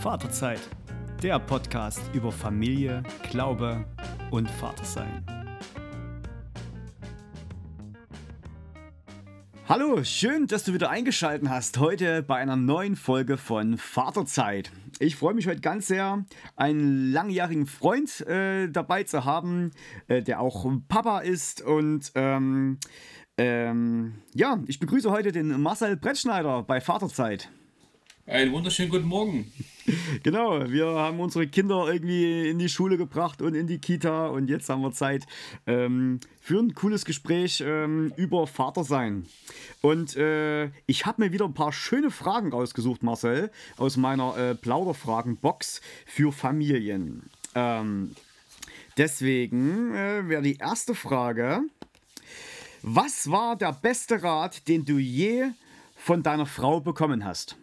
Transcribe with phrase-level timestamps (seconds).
[0.00, 0.60] Vaterzeit,
[1.22, 3.84] der Podcast über Familie, Glaube
[4.30, 5.26] und Vatersein.
[9.68, 14.72] Hallo, schön, dass du wieder eingeschaltet hast heute bei einer neuen Folge von Vaterzeit.
[15.00, 16.24] Ich freue mich heute ganz sehr,
[16.56, 19.70] einen langjährigen Freund äh, dabei zu haben,
[20.08, 22.78] äh, der auch Papa ist und ähm,
[23.36, 27.50] ähm, ja, ich begrüße heute den Marcel Brettschneider bei Vaterzeit.
[28.30, 29.52] Einen wunderschönen guten Morgen.
[30.22, 34.48] Genau, wir haben unsere Kinder irgendwie in die Schule gebracht und in die Kita und
[34.48, 35.26] jetzt haben wir Zeit
[35.66, 39.26] ähm, für ein cooles Gespräch ähm, über Vatersein.
[39.80, 44.54] Und äh, ich habe mir wieder ein paar schöne Fragen rausgesucht, Marcel, aus meiner äh,
[44.54, 47.30] Plauderfragen-Box für Familien.
[47.56, 48.14] Ähm,
[48.96, 51.62] deswegen äh, wäre die erste Frage:
[52.82, 55.46] Was war der beste Rat, den du je
[55.96, 57.56] von deiner Frau bekommen hast?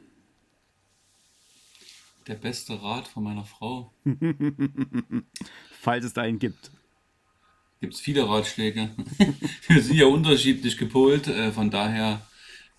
[2.28, 3.94] Der beste Rat von meiner Frau?
[5.80, 6.72] Falls es da einen gibt.
[7.80, 8.90] Gibt es viele Ratschläge.
[9.68, 12.26] Wir sind ja unterschiedlich gepolt, äh, von daher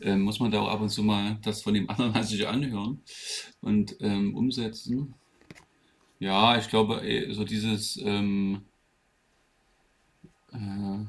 [0.01, 3.03] äh, muss man da auch ab und zu mal das von dem anderen sich anhören
[3.61, 5.15] und ähm, umsetzen.
[6.19, 8.63] Ja, ich glaube, äh, so dieses ähm,
[10.53, 11.05] äh,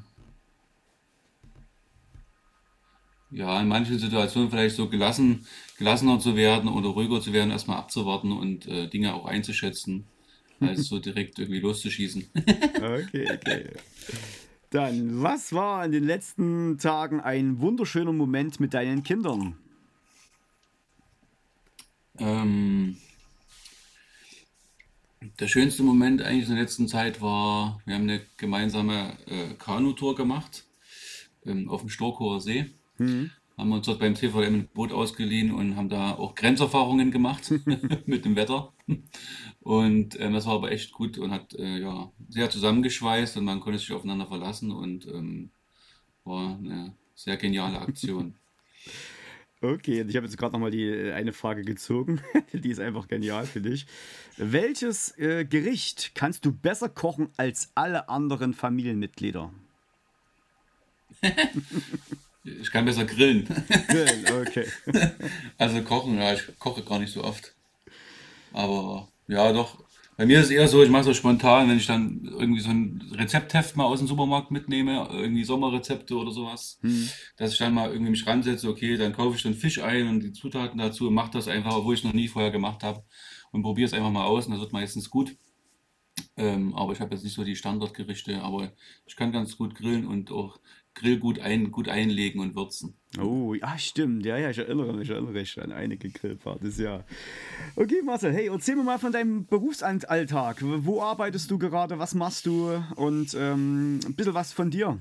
[3.30, 5.46] ja, in manchen Situationen vielleicht so gelassen,
[5.78, 10.04] gelassener zu werden oder ruhiger zu werden, erstmal abzuwarten und äh, Dinge auch einzuschätzen,
[10.60, 12.26] als so direkt irgendwie loszuschießen.
[12.76, 13.70] okay, okay.
[14.70, 19.56] Dann, was war in den letzten Tagen ein wunderschöner Moment mit deinen Kindern?
[22.18, 22.96] Ähm,
[25.40, 30.14] der schönste Moment eigentlich in der letzten Zeit war, wir haben eine gemeinsame äh, Kanutour
[30.14, 30.64] gemacht
[31.44, 32.70] ähm, auf dem Storkower See.
[33.00, 33.30] Mhm.
[33.56, 37.50] Haben uns dort beim TVM ein Boot ausgeliehen und haben da auch Grenzerfahrungen gemacht
[38.06, 38.72] mit dem Wetter.
[39.60, 43.60] Und ähm, das war aber echt gut und hat äh, ja, sehr zusammengeschweißt und man
[43.60, 45.50] konnte sich aufeinander verlassen und ähm,
[46.24, 48.34] war eine sehr geniale Aktion.
[49.62, 52.22] Okay, ich habe jetzt gerade nochmal die äh, eine Frage gezogen.
[52.54, 53.86] die ist einfach genial für dich.
[54.38, 59.52] Welches äh, Gericht kannst du besser kochen als alle anderen Familienmitglieder?
[62.42, 63.46] Ich kann besser grillen.
[63.88, 64.66] Grillen, okay.
[65.58, 67.54] Also kochen, ja, ich koche gar nicht so oft.
[68.52, 69.78] Aber ja, doch.
[70.16, 72.68] Bei mir ist es eher so, ich mache so spontan, wenn ich dann irgendwie so
[72.68, 77.08] ein Rezeptheft mal aus dem Supermarkt mitnehme, irgendwie Sommerrezepte oder sowas, hm.
[77.38, 80.20] dass ich dann mal irgendwie mich ransetze, okay, dann kaufe ich dann Fisch ein und
[80.20, 83.02] die Zutaten dazu und mache das einfach, obwohl ich noch nie vorher gemacht habe
[83.50, 85.36] und probiere es einfach mal aus und das wird meistens gut.
[86.36, 88.72] Ähm, aber ich habe jetzt nicht so die Standardgerichte, aber
[89.06, 90.60] ich kann ganz gut grillen und auch
[91.00, 92.94] Grill gut, ein, gut einlegen und würzen.
[93.18, 94.26] Oh, ja, stimmt.
[94.26, 97.04] Ja, ja, ich erinnere mich, ich erinnere mich an einige Grillpartys, ja.
[97.74, 100.58] Okay, Marcel, hey, erzähl mir mal von deinem Berufsalltag.
[100.60, 101.98] Wo arbeitest du gerade?
[101.98, 102.84] Was machst du?
[102.96, 104.98] Und ähm, ein bisschen was von dir.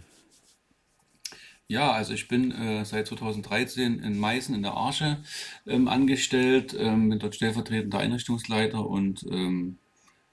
[1.68, 5.18] Ja, also ich bin äh, seit 2013 in Meißen in der Arche
[5.68, 9.78] ähm, angestellt, ähm, bin dort stellvertretender Einrichtungsleiter und ähm,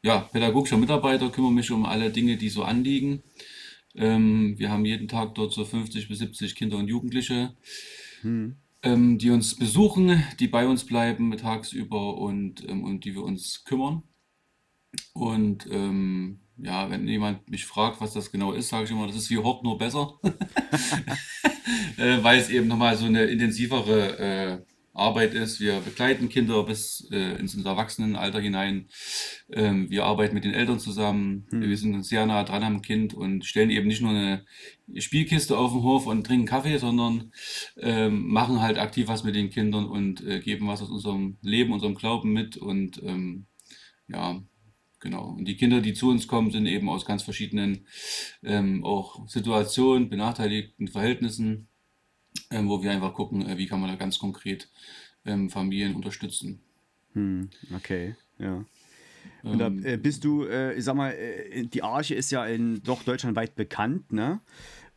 [0.03, 3.23] ja, pädagogischer Mitarbeiter, kümmere mich um alle Dinge, die so anliegen.
[3.97, 7.55] Ähm, wir haben jeden Tag dort so 50 bis 70 Kinder und Jugendliche,
[8.21, 8.57] hm.
[8.83, 13.65] ähm, die uns besuchen, die bei uns bleiben tagsüber und, ähm, und die wir uns
[13.65, 14.03] kümmern.
[15.13, 19.17] Und ähm, ja, wenn jemand mich fragt, was das genau ist, sage ich immer, das
[19.17, 20.15] ist wie Hort nur besser,
[21.97, 25.61] äh, weil es eben nochmal so eine intensivere äh, Arbeit ist.
[25.61, 28.89] Wir begleiten Kinder bis äh, ins Erwachsenenalter hinein.
[29.53, 31.47] Ähm, wir arbeiten mit den Eltern zusammen.
[31.51, 31.61] Hm.
[31.61, 34.45] Wir sind sehr nah dran am Kind und stellen eben nicht nur eine
[34.97, 37.33] Spielkiste auf den Hof und trinken Kaffee, sondern
[37.77, 41.73] ähm, machen halt aktiv was mit den Kindern und äh, geben was aus unserem Leben,
[41.73, 42.57] unserem Glauben mit.
[42.57, 43.47] Und ähm,
[44.09, 44.43] ja,
[45.01, 45.35] genau.
[45.37, 47.87] Und die Kinder, die zu uns kommen, sind eben aus ganz verschiedenen
[48.43, 51.69] ähm, auch Situationen, benachteiligten Verhältnissen
[52.57, 54.69] ähm, wo wir einfach gucken, äh, wie kann man da ganz konkret
[55.25, 56.61] ähm, Familien unterstützen.
[57.13, 58.65] Hm, okay, ja.
[59.43, 62.47] Und da ähm, äh, bist du, äh, ich sag mal, äh, die Arche ist ja
[62.47, 64.41] in doch deutschlandweit bekannt, ne?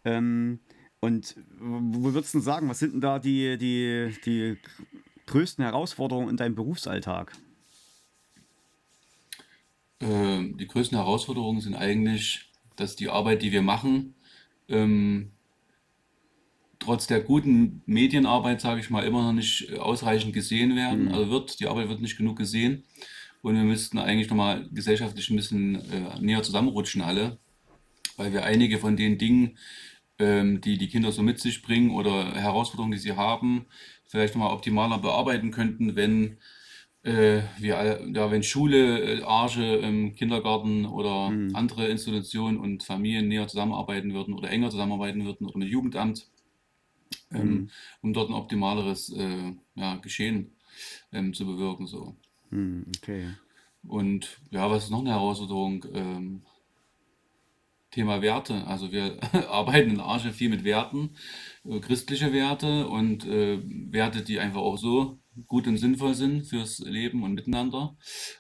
[0.06, 0.60] Ähm,
[1.02, 4.58] und wo würdest du sagen, was sind denn da die, die, die
[5.28, 7.32] größten Herausforderungen in deinem Berufsalltag?
[10.02, 14.14] Ähm, die größten Herausforderungen sind eigentlich, dass die Arbeit, die wir machen,
[14.68, 15.32] ähm,
[16.90, 21.06] trotz der guten Medienarbeit, sage ich mal, immer noch nicht ausreichend gesehen werden.
[21.06, 21.14] Mhm.
[21.14, 22.84] Also wird, die Arbeit wird nicht genug gesehen.
[23.44, 27.38] Und wir müssten eigentlich nochmal gesellschaftlich ein bisschen äh, näher zusammenrutschen alle,
[28.18, 29.60] weil wir einige von den Dingen,
[30.18, 33.68] ähm, die die Kinder so mit sich bringen oder Herausforderungen, die sie haben,
[34.08, 36.38] vielleicht nochmal optimaler bearbeiten könnten, wenn
[37.04, 43.28] äh, wir ja, wenn Schule, äh, Arche, ähm, Kindergarten oder Hm, andere Institutionen und Familien
[43.28, 46.28] näher zusammenarbeiten würden oder enger zusammenarbeiten würden oder mit Jugendamt,
[47.32, 47.70] ähm,
[48.02, 50.56] um dort ein optimaleres äh, ja, Geschehen
[51.12, 51.88] ähm, zu bewirken.
[51.88, 52.16] So.
[52.50, 53.30] hm, okay.
[53.88, 55.86] Und ja, was ist noch eine Herausforderung?
[55.94, 56.42] Ähm,
[57.92, 58.68] Thema Werte.
[58.68, 59.18] Also wir
[59.50, 61.16] arbeiten in Arche viel mit Werten,
[61.66, 66.80] äh, christliche Werte und äh, Werte, die einfach auch so gut und sinnvoll sind fürs
[66.80, 67.98] Leben und Miteinander.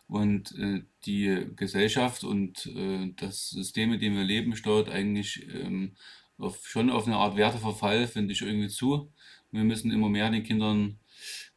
[0.07, 5.95] Und äh, die Gesellschaft und äh, das System, in dem wir leben, steuert eigentlich ähm,
[6.39, 9.11] auf, schon auf eine Art Werteverfall, finde ich irgendwie zu.
[9.51, 10.99] Wir müssen immer mehr den Kindern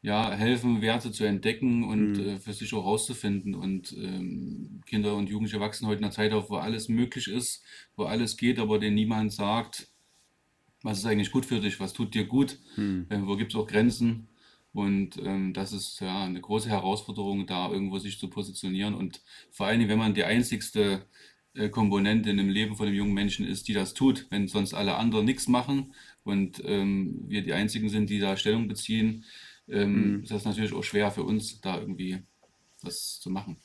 [0.03, 3.55] ja, helfen, Werte zu entdecken und Hm, äh, für sich auch rauszufinden.
[3.55, 7.63] Und ähm, Kinder und Jugendliche wachsen heute in einer Zeit auf, wo alles möglich ist,
[7.97, 9.89] wo alles geht, aber denen niemand sagt,
[10.83, 13.59] was ist eigentlich gut für dich, was tut dir gut, hm, äh, wo gibt es
[13.59, 14.29] auch Grenzen.
[14.73, 18.95] Und ähm, das ist ja eine große Herausforderung, da irgendwo sich zu positionieren.
[18.95, 21.07] Und vor allen Dingen, wenn man die einzigste
[21.71, 24.97] Komponente in dem Leben von dem jungen Menschen ist, die das tut, wenn sonst alle
[24.97, 25.93] anderen nichts machen
[26.25, 29.25] und ähm, wir die einzigen sind, die da Stellung beziehen,
[29.69, 32.23] ähm, hm, ist das natürlich auch schwer für uns, da irgendwie
[32.83, 33.57] was zu machen.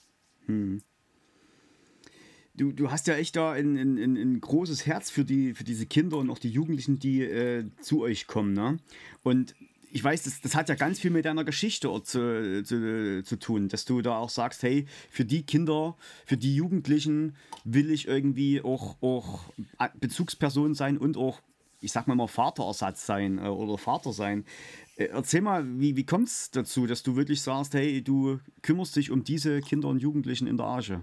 [0.46, 0.82] hm.
[2.54, 5.64] Du, du hast ja echt da ein, ein, ein, ein großes Herz für die, für
[5.64, 8.80] diese Kinder und auch die Jugendlichen, die äh, zu euch kommen, ne?
[9.22, 9.54] Und
[9.92, 13.70] ich weiß, das, das hat ja ganz viel mit deiner Geschichte zu, zu, zu tun,
[13.70, 15.96] dass du da auch sagst, hey, für die Kinder,
[16.26, 19.46] für die Jugendlichen will ich irgendwie auch, auch
[20.00, 21.42] Bezugsperson sein und auch,
[21.80, 24.46] ich sag mal mal, Vaterersatz sein äh, oder Vater sein.
[24.98, 28.96] Äh, erzähl mal, wie, wie kommt es dazu, dass du wirklich sagst, hey, du kümmerst
[28.96, 31.02] dich um diese Kinder und Jugendlichen in der Arche?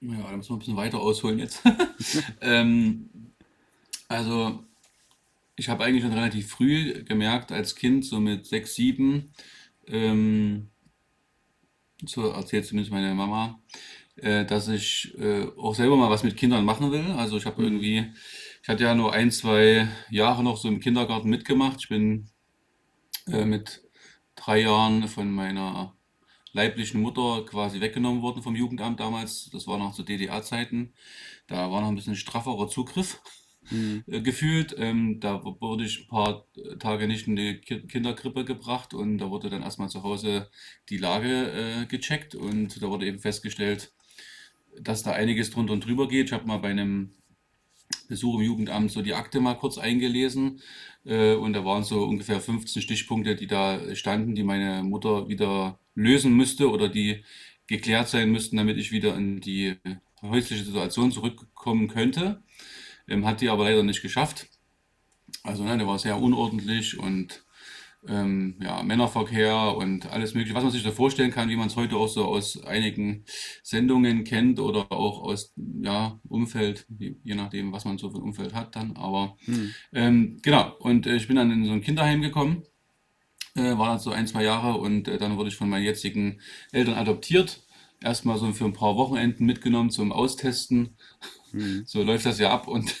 [0.00, 1.62] Ja, da müssen wir ein bisschen weiter ausholen jetzt.
[2.40, 3.08] ähm,
[4.08, 4.64] also
[5.56, 9.32] ich habe eigentlich schon relativ früh gemerkt, als Kind, so mit sechs, sieben,
[9.86, 10.70] ähm,
[12.04, 13.60] so erzählt zumindest meine Mama,
[14.16, 17.12] äh, dass ich äh, auch selber mal was mit Kindern machen will.
[17.12, 18.12] Also ich habe Hm, irgendwie,
[18.62, 21.80] ich hatte ja nur ein, zwei Jahre noch so im Kindergarten mitgemacht.
[21.80, 22.28] Ich bin
[23.26, 23.82] äh, mit
[24.34, 25.96] drei Jahren von meiner
[26.52, 29.50] leiblichen Mutter quasi weggenommen worden vom Jugendamt damals.
[29.52, 30.94] Das war noch zu DDR-Zeiten.
[31.46, 33.20] Da war noch ein bisschen strafferer Zugriff
[33.68, 34.74] hm, äh, gefühlt.
[34.78, 36.46] Ähm, da wurde ich ein paar
[36.78, 40.50] Tage nicht in die Ki Kinderkrippe gebracht und da wurde dann erstmal zu Hause
[40.88, 43.92] die Lage äh, gecheckt und da wurde eben festgestellt,
[44.80, 46.26] dass da einiges drunter und drüber geht.
[46.26, 47.10] Ich habe mal bei einem
[48.08, 50.60] Besuch im Jugendamt so die Akte mal kurz eingelesen
[51.04, 55.78] äh, und da waren so ungefähr 15 Stichpunkte, die da standen, die meine Mutter wieder
[55.94, 57.24] lösen müsste oder die
[57.66, 59.76] geklärt sein müssten, damit ich wieder in die
[60.22, 62.42] häusliche Situation zurückkommen könnte.
[63.08, 64.48] Ähm, hat die aber leider nicht geschafft.
[65.42, 67.44] Also ne, der war sehr unordentlich und
[68.08, 71.76] ähm, ja, Männerverkehr und alles Mögliche, was man sich so vorstellen kann, wie man es
[71.76, 73.24] heute auch so aus einigen
[73.62, 78.54] Sendungen kennt oder auch aus ja, Umfeld, je, nachdem, was man so für ein Umfeld
[78.54, 78.96] hat dann.
[78.96, 82.64] Aber hm, ähm, genau, und äh, ich bin dann in so ein Kinderheim gekommen,
[83.54, 86.40] äh, war dann so ein, zwei Jahre und äh, dann wurde ich von meinen jetzigen
[86.72, 87.62] Eltern adoptiert.
[88.02, 90.96] Erstmal so für ein paar Wochenenden mitgenommen zum Austesten.
[91.52, 92.94] Hm, so läuft das ja ab und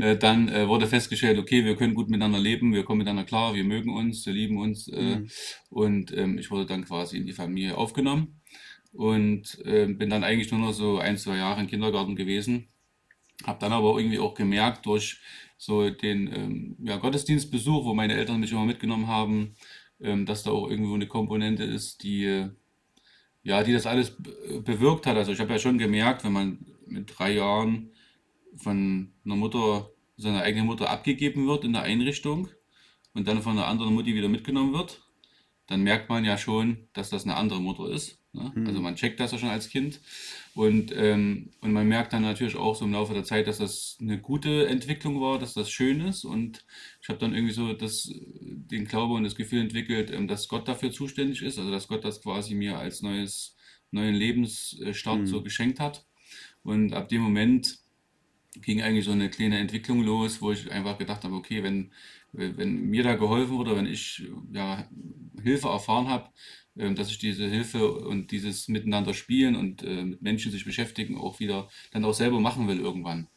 [0.00, 3.54] äh, dann äh, wurde festgestellt, okay, wir können gut miteinander leben, wir kommen miteinander klar,
[3.54, 5.30] wir mögen uns, wir lieben uns äh, hm,
[5.70, 8.40] und ähm, ich wurde dann quasi in die Familie aufgenommen
[8.92, 12.68] und ähm, bin dann eigentlich nur noch so ein, zwei Jahre im Kindergarten gewesen,
[13.44, 15.20] habe dann aber irgendwie auch gemerkt durch
[15.56, 19.54] so den ähm, ja, Gottesdienstbesuch, wo meine Eltern mich immer mitgenommen haben,
[20.00, 22.50] ähm, dass da auch irgendwo eine Komponente ist, die äh,
[23.42, 25.16] ja, die das alles be- bewirkt hat.
[25.16, 27.90] Also ich habe ja schon gemerkt, wenn man mit drei Jahren
[28.56, 32.48] von einer Mutter, seiner eigenen Mutter abgegeben wird in der Einrichtung
[33.14, 35.02] und dann von einer anderen Mutti wieder mitgenommen wird,
[35.66, 38.21] dann merkt man ja schon, dass das eine andere Mutter ist.
[38.32, 38.52] Ne?
[38.56, 40.00] Also hm, man checkt das ja schon als Kind.
[40.54, 43.96] Und, ähm, und man merkt dann natürlich auch so im Laufe der Zeit, dass das
[44.00, 46.24] eine gute Entwicklung war, dass das schön ist.
[46.24, 46.64] Und
[47.00, 48.10] ich habe dann irgendwie so das,
[48.40, 51.58] den Glaube und das Gefühl entwickelt, ähm, dass Gott dafür zuständig ist.
[51.58, 53.56] Also dass Gott das quasi mir als neues,
[53.90, 56.06] neuen Lebensstart so hm, geschenkt hat.
[56.62, 57.78] Und ab dem Moment
[58.60, 61.90] ging eigentlich so eine kleine Entwicklung los, wo ich einfach gedacht habe, okay, wenn,
[62.32, 64.22] wenn mir da geholfen wurde, wenn ich
[64.52, 64.88] ja,
[65.42, 66.30] Hilfe erfahren habe,
[66.76, 71.18] ähm, dass ich diese Hilfe und dieses Miteinander spielen und äh, mit Menschen sich beschäftigen
[71.18, 73.28] auch wieder dann auch selber machen will irgendwann,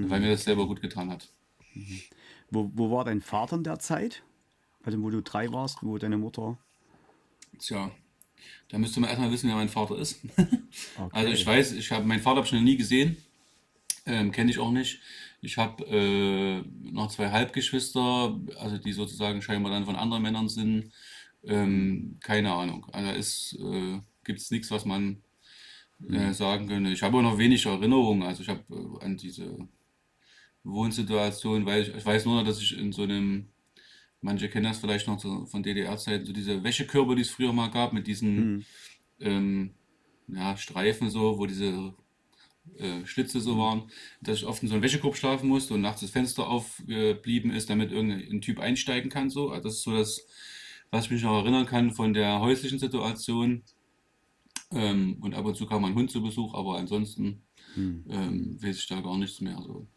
[0.00, 0.26] weil hm.
[0.26, 1.28] mir das selber gut getan hat.
[2.50, 4.22] Wo, wo war dein Vater in der Zeit?
[4.82, 6.58] Also wo du drei warst, wo deine Mutter.
[7.58, 7.90] Tja,
[8.68, 10.20] da müsste man erstmal wissen, wer mein Vater ist.
[11.12, 11.46] Also ich Okay.
[11.46, 13.16] weiß, ich habe meinen Vater habe ich noch nie gesehen,
[14.06, 15.00] ähm, kenne ich auch nicht.
[15.42, 20.92] Ich habe äh, noch zwei Halbgeschwister, also die sozusagen scheinbar dann von anderen Männern sind.
[21.44, 22.86] Ähm, keine Ahnung.
[22.92, 25.22] Also ist, äh, gibt es nichts, was man
[26.10, 26.90] äh, sagen könnte.
[26.92, 28.22] Ich habe auch noch wenig Erinnerungen.
[28.24, 29.68] Also ich habe äh, an diese
[30.64, 33.48] Wohnsituation, weil ich, ich weiß nur noch, dass ich in so einem,
[34.22, 37.70] manche kennen das vielleicht noch so von DDR-Zeiten, so diese Wäschekörbe, die es früher mal
[37.70, 38.66] gab, mit diesen Mhm.
[39.20, 39.74] ähm,
[40.28, 41.94] ja, Streifen so, wo diese
[42.78, 43.58] äh, Schlitze so Mhm.
[43.58, 43.90] waren,
[44.22, 47.70] dass ich oft in so einem Wäschekorb schlafen musste und nachts das Fenster aufgeblieben ist,
[47.70, 49.30] damit irgendein Typ einsteigen kann.
[49.30, 49.50] So.
[49.50, 50.26] Also das ist so das,
[50.90, 53.62] was ich mich noch erinnern kann von der häuslichen Situation.
[54.72, 57.42] Ähm, und ab und zu kam mein Hund zu Besuch, aber ansonsten
[57.76, 58.04] Mhm.
[58.08, 59.60] ähm, weiß ich da gar nichts mehr.
[59.62, 59.88] So.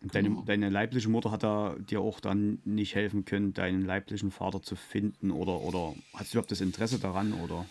[0.00, 0.44] Deine, Genau.
[0.44, 4.76] deine leibliche Mutter hat da dir auch dann nicht helfen können, deinen leiblichen Vater zu
[4.76, 7.70] finden oder, oder hast du überhaupt das Interesse daran oder?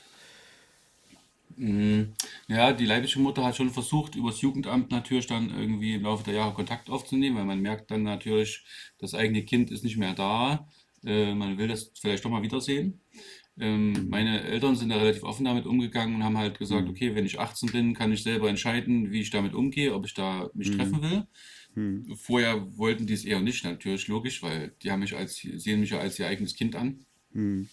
[1.56, 2.14] Mm,
[2.48, 6.34] Ja, die leibliche Mutter hat schon versucht, übers Jugendamt natürlich dann irgendwie im Laufe der
[6.36, 8.64] Jahre Kontakt aufzunehmen, weil man merkt dann natürlich,
[9.00, 10.68] das eigene Kind ist nicht mehr da.
[11.06, 13.02] Äh, man will das vielleicht doch mal wiedersehen.
[13.60, 16.90] Ähm, meine Eltern sind da relativ offen damit umgegangen und haben halt gesagt, Mhm.
[16.90, 20.14] okay, wenn ich 18 bin, kann ich selber entscheiden, wie ich damit umgehe, ob ich
[20.16, 20.78] da mich Mhm.
[20.78, 21.28] treffen will.
[21.76, 22.16] Mhm.
[22.16, 25.92] Vorher wollten die es eher nicht, natürlich logisch, weil die haben mich als, sehen mich
[25.92, 27.06] ja als ihr eigenes Kind an.
[27.32, 27.68] Mhm.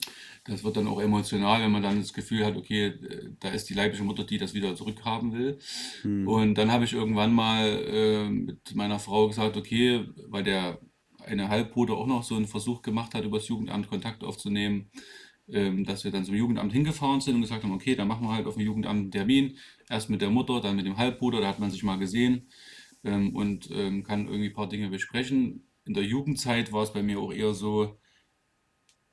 [0.45, 3.67] Das wird dann auch emotional, wenn man dann das Gefühl hat, okay, äh, da ist
[3.71, 5.59] die leibliche Mutter, die das wieder zurückhaben will.
[6.03, 6.29] Mhm.
[6.29, 10.81] Und dann habe ich irgendwann mal äh, mit meiner Frau gesagt, okay, weil der
[11.27, 14.91] eine Halbbruder auch noch so einen Versuch gemacht hat, übers Jugendamt Kontakt aufzunehmen,
[15.49, 18.33] ähm, dass wir dann zum Jugendamt hingefahren sind und gesagt haben, okay, dann machen wir
[18.33, 19.57] halt auf dem Jugendamt einen Termin.
[19.89, 22.49] Erst mit der Mutter, dann mit dem Halbbruder, da hat man sich mal gesehen
[23.05, 25.67] ähm, und ähm, kann irgendwie ein paar Dinge besprechen.
[25.85, 27.99] In der Jugendzeit war es bei mir auch eher so,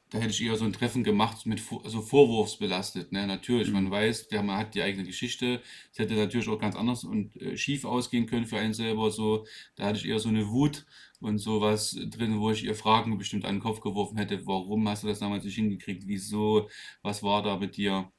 [0.10, 3.12] da hätte ich eher so ein Treffen gemacht mit vor- also vorwurfsbelastet.
[3.12, 3.28] Ne?
[3.28, 3.92] Natürlich, man Mhm.
[3.92, 5.62] weiß, der, man hat die eigene Geschichte.
[5.92, 9.12] Es hätte natürlich auch ganz anders und äh, schief ausgehen können für einen selber.
[9.12, 9.46] So,
[9.76, 10.86] da hatte ich eher so eine Wut
[11.20, 14.46] und sowas drin, wo ich ihr Fragen bestimmt an den Kopf geworfen hätte.
[14.48, 16.04] Warum hast du das damals nicht hingekriegt?
[16.08, 16.70] Wieso?
[17.02, 18.12] Was war da mit dir?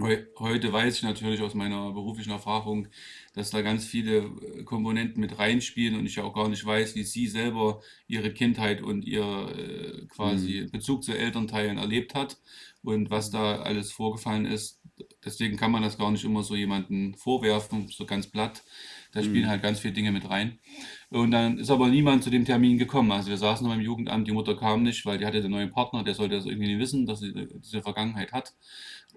[0.00, 2.88] Heu heute weiß ich natürlich aus meiner beruflichen Erfahrung,
[3.34, 6.94] dass da ganz viele äh, Komponenten mit reinspielen und ich ja auch gar nicht weiß,
[6.94, 12.38] wie sie selber ihre Kindheit und ihr äh, quasi Bezug zu Elternteilen erlebt hat
[12.82, 14.80] und was da alles vorgefallen ist.
[15.24, 18.64] Deswegen kann man das gar nicht immer so jemanden vorwerfen, so ganz platt.
[19.12, 19.48] Da spielen Mhm.
[19.48, 20.58] halt ganz viele Dinge mit rein.
[21.10, 23.10] Und dann ist aber niemand zu dem Termin gekommen.
[23.12, 25.70] Also wir saßen noch im Jugendamt, die Mutter kam nicht, weil die hatte den neuen
[25.70, 28.54] Partner, der sollte das irgendwie nicht wissen, dass sie äh, diese Vergangenheit hat.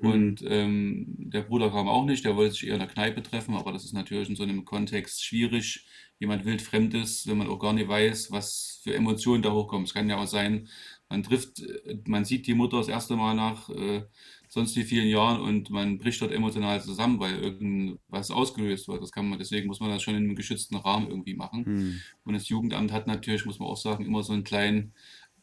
[0.01, 0.31] Mhm.
[0.37, 3.55] Und ähm, der Bruder kam auch nicht, der wollte sich eher in der Kneipe treffen,
[3.55, 5.85] aber das ist natürlich in so einem Kontext schwierig.
[6.19, 9.85] Jemand wildfremdes, wenn man auch gar nicht weiß, was für Emotionen da hochkommen.
[9.85, 10.67] Es kann ja auch sein,
[11.09, 14.03] man trifft, äh, man sieht die Mutter das erste Mal nach äh,
[14.53, 19.01] sonst wie vielen Jahren und man bricht dort emotional zusammen, weil irgendwas ausgelöst wird.
[19.01, 21.63] Das kann man, deswegen muss man das schon in einem geschützten Rahmen irgendwie machen.
[21.65, 22.01] Mhm.
[22.25, 24.93] Und das Jugendamt hat natürlich, muss man auch sagen, immer so einen kleinen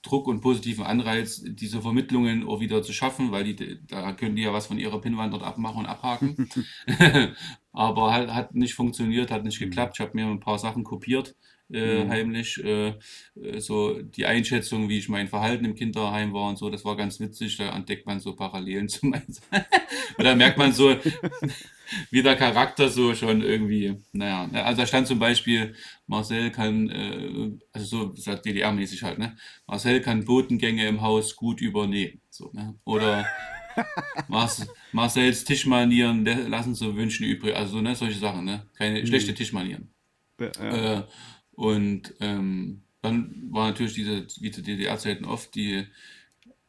[0.02, 4.42] Druck und positiven Anreiz, diese Vermittlungen auch wieder zu schaffen, weil die, da können die
[4.42, 6.50] ja was von ihrer Pinnwand dort abmachen und abhaken.
[7.72, 9.94] Aber hat, hat nicht funktioniert, hat nicht geklappt.
[9.96, 11.34] Ich habe mir ein paar Sachen kopiert,
[11.72, 12.08] äh, Mhm.
[12.08, 12.62] heimlich.
[12.64, 12.94] Äh,
[13.40, 16.96] äh, so die Einschätzung, wie ich mein Verhalten im Kinderheim war und so, das war
[16.96, 17.56] ganz witzig.
[17.56, 19.24] Da entdeckt man so Parallelen zu meinem.
[20.16, 20.96] Und da merkt man so,
[22.10, 25.74] wie der Charakter so schon irgendwie, naja, ne, also da stand zum Beispiel,
[26.06, 29.36] Marcel kann, äh, also so, DDR-mäßig halt, ne?
[29.66, 32.74] Marcel kann Botengänge im Haus gut übernehmen, so, ne?
[32.84, 33.26] Oder
[34.28, 38.66] Marce- Marcels Tischmanieren lassen zu wünschen übrig, also so, ne, solche Sachen, ne?
[38.76, 39.36] Keine schlechte Mhm.
[39.36, 39.90] Tischmanieren.
[40.40, 40.98] Ja, ja.
[41.00, 41.04] Äh,
[41.58, 45.86] und ähm, dann war natürlich diese, wie zu DDR-Zeiten oft, die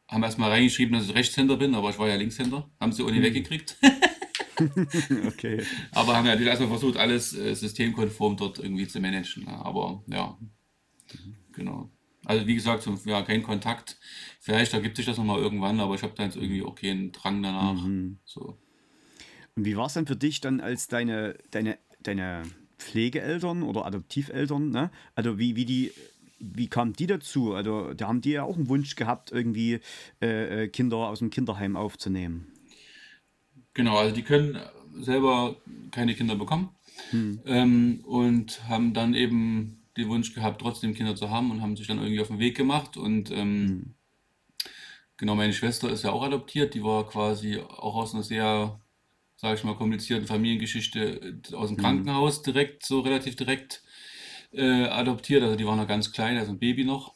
[0.08, 3.14] haben erstmal reingeschrieben, dass ich Rechtshänder bin, aber ich war ja Linkshänder, haben sie nicht
[3.14, 3.22] Mhm.
[3.22, 3.76] weggekriegt.
[5.28, 5.64] Okay.
[5.92, 9.44] Aber haben ja natürlich erstmal versucht, alles äh, systemkonform dort irgendwie zu managen.
[9.44, 9.64] Ne?
[9.64, 10.36] Aber ja,
[11.52, 11.88] genau.
[12.24, 13.96] Also wie gesagt, so, ja, kein Kontakt.
[14.40, 17.42] Vielleicht ergibt sich das nochmal irgendwann, aber ich habe da jetzt irgendwie auch keinen Drang
[17.44, 17.74] danach.
[17.74, 18.18] Mhm.
[18.24, 18.58] So.
[19.54, 22.42] Und wie war es denn für dich dann, als deine, deine, deine
[22.80, 24.90] Pflegeeltern oder Adoptiveltern, ne?
[25.14, 25.92] Also wie, wie die,
[26.38, 27.54] wie kamen die dazu?
[27.54, 29.80] Also da haben die ja auch einen Wunsch gehabt, irgendwie
[30.22, 32.46] äh, äh, Kinder aus dem Kinderheim aufzunehmen.
[33.74, 34.58] Genau, also die können
[35.00, 35.56] selber
[35.90, 36.70] keine Kinder bekommen
[37.10, 37.40] Hm.
[37.46, 41.86] ähm, und haben dann eben den Wunsch gehabt, trotzdem Kinder zu haben und haben sich
[41.86, 42.96] dann irgendwie auf den Weg gemacht.
[42.96, 43.94] Und ähm, Hm.
[45.16, 48.80] genau, meine Schwester ist ja auch adoptiert, die war quasi auch aus einer sehr
[49.40, 51.80] sage ich mal, komplizierten Familiengeschichte äh, aus dem Hm.
[51.80, 53.82] Krankenhaus direkt, so relativ direkt
[54.52, 55.42] äh, adoptiert.
[55.42, 57.14] Also die waren noch ganz klein, also ein Baby noch.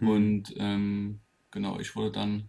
[0.00, 0.08] Hm.
[0.08, 2.48] Und ähm, genau, ich wurde dann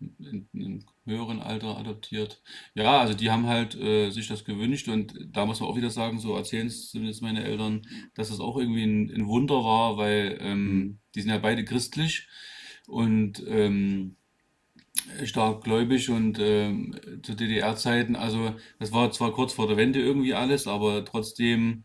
[0.00, 2.42] in einem höheren Alter adoptiert.
[2.74, 5.90] Ja, also die haben halt äh, sich das gewünscht und da muss man auch wieder
[5.90, 7.82] sagen, so erzählen es zumindest meine Eltern,
[8.14, 10.86] dass das auch irgendwie ein, ein Wunder war, weil Hm.
[10.86, 12.28] ähm, die sind ja beide christlich
[12.88, 14.16] und ähm,
[15.24, 20.34] stark gläubig und ähm, zu DDR-Zeiten, also das war zwar kurz vor der Wende irgendwie
[20.34, 21.84] alles, aber trotzdem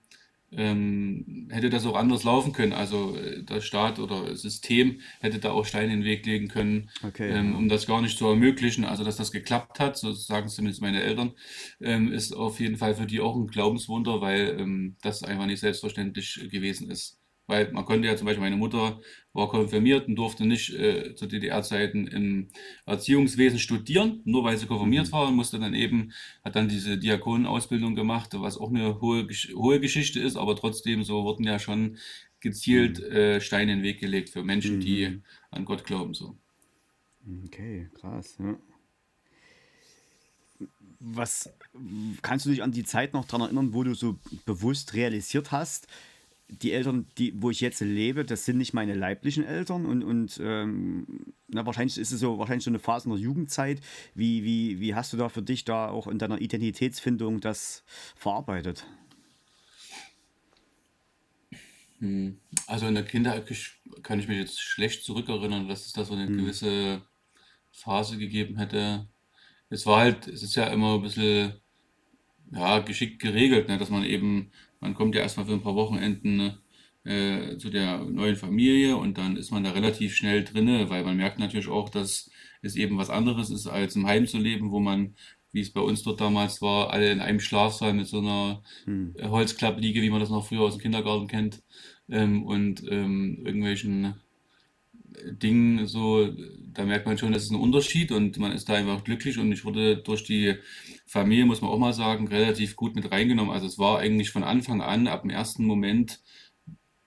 [0.52, 2.74] ähm, hätte das auch anders laufen können.
[2.74, 6.90] Also äh, der Staat oder System hätte da auch Steine in den Weg legen können,
[7.04, 7.58] Okay, ähm, ja.
[7.58, 8.86] um das gar nicht zu ermöglichen.
[8.86, 11.34] Also dass das geklappt hat, so sagen es zumindest meine Eltern,
[11.82, 15.60] ähm, ist auf jeden Fall für die auch ein Glaubenswunder, weil ähm, das einfach nicht
[15.60, 17.20] selbstverständlich gewesen ist.
[17.48, 19.00] Weil man konnte ja zum Beispiel, meine Mutter
[19.32, 22.50] war konfirmiert und durfte nicht äh, zu DDR-Zeiten im
[22.86, 25.12] Erziehungswesen studieren, nur weil sie konfirmiert Mhm.
[25.14, 26.12] war und musste dann eben,
[26.44, 31.24] hat dann diese Diakonenausbildung gemacht, was auch eine hohe, hohe Geschichte ist, aber trotzdem so
[31.24, 31.98] wurden ja schon
[32.42, 33.06] gezielt Mhm.
[33.16, 35.24] äh, Steine in den Weg gelegt für Menschen, die Mhm.
[35.50, 36.14] an Gott glauben.
[36.14, 36.36] So.
[37.46, 38.36] Okay, krass.
[38.40, 38.58] Ja.
[41.00, 41.50] Was
[42.22, 45.88] kannst du dich an die Zeit noch daran erinnern, wo du so bewusst realisiert hast,
[46.50, 50.40] die Eltern, die, wo ich jetzt lebe, das sind nicht meine leiblichen Eltern und, und
[50.42, 53.82] ähm, na, wahrscheinlich ist es so, wahrscheinlich so eine Phase in der Jugendzeit.
[54.16, 57.84] Wie, wie, wie hast du da für dich da auch in deiner Identitätsfindung das
[58.16, 58.86] verarbeitet?
[62.00, 62.40] Hm.
[62.68, 63.46] Also in der Kindheit
[64.04, 66.38] kann ich mich jetzt schlecht zurückerinnern, dass es da so eine Hm.
[66.38, 67.02] gewisse
[67.72, 69.08] Phase gegeben hätte.
[69.70, 71.54] Es war halt, es ist ja immer ein bisschen
[72.52, 73.78] ja, geschickt geregelt, ne?
[73.78, 76.58] Dass man eben, man kommt ja erstmal für ein paar Wochenenden ne,
[77.04, 81.18] äh, zu der neuen Familie und dann ist man da relativ schnell drinne, weil man
[81.18, 82.30] merkt natürlich auch, dass
[82.62, 85.16] es eben was anderes ist, als im Heim zu leben, wo man,
[85.52, 89.16] wie es bei uns dort damals war, alle in einem Schlafsaal mit so einer Hm.
[89.18, 91.64] äh, Holzklappliege, wie man das noch früher aus dem Kindergarten kennt,
[92.10, 94.16] ähm, und ähm, irgendwelchen
[95.26, 96.30] Dingen so,
[96.74, 99.52] da merkt man schon, das ist ein Unterschied und man ist da einfach glücklich und
[99.52, 100.56] ich wurde durch die
[101.08, 103.52] Familie, muss man auch mal sagen, relativ gut mit reingenommen.
[103.52, 106.22] Also es war eigentlich von Anfang an, ab dem ersten Moment,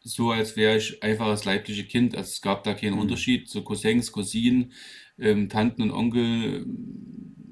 [0.03, 2.17] so, als wäre ich einfach das leibliche Kind.
[2.17, 3.01] Also es gab da keinen Hm.
[3.01, 4.73] Unterschied zu Cousins, Cousinen,
[5.19, 6.67] ähm, Tanten und Onkel,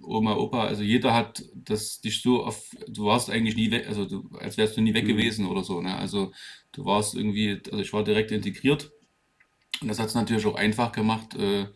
[0.02, 0.64] Oma, Opa.
[0.64, 4.56] Also jeder hat das dich so auf, du warst eigentlich nie weg, also du, als
[4.56, 5.16] wärst du nie weg Hm.
[5.16, 5.94] gewesen oder so, ne?
[5.96, 6.32] Also
[6.72, 8.90] du warst irgendwie, also ich war direkt integriert.
[9.80, 11.66] Und das hat es natürlich auch einfach gemacht, äh,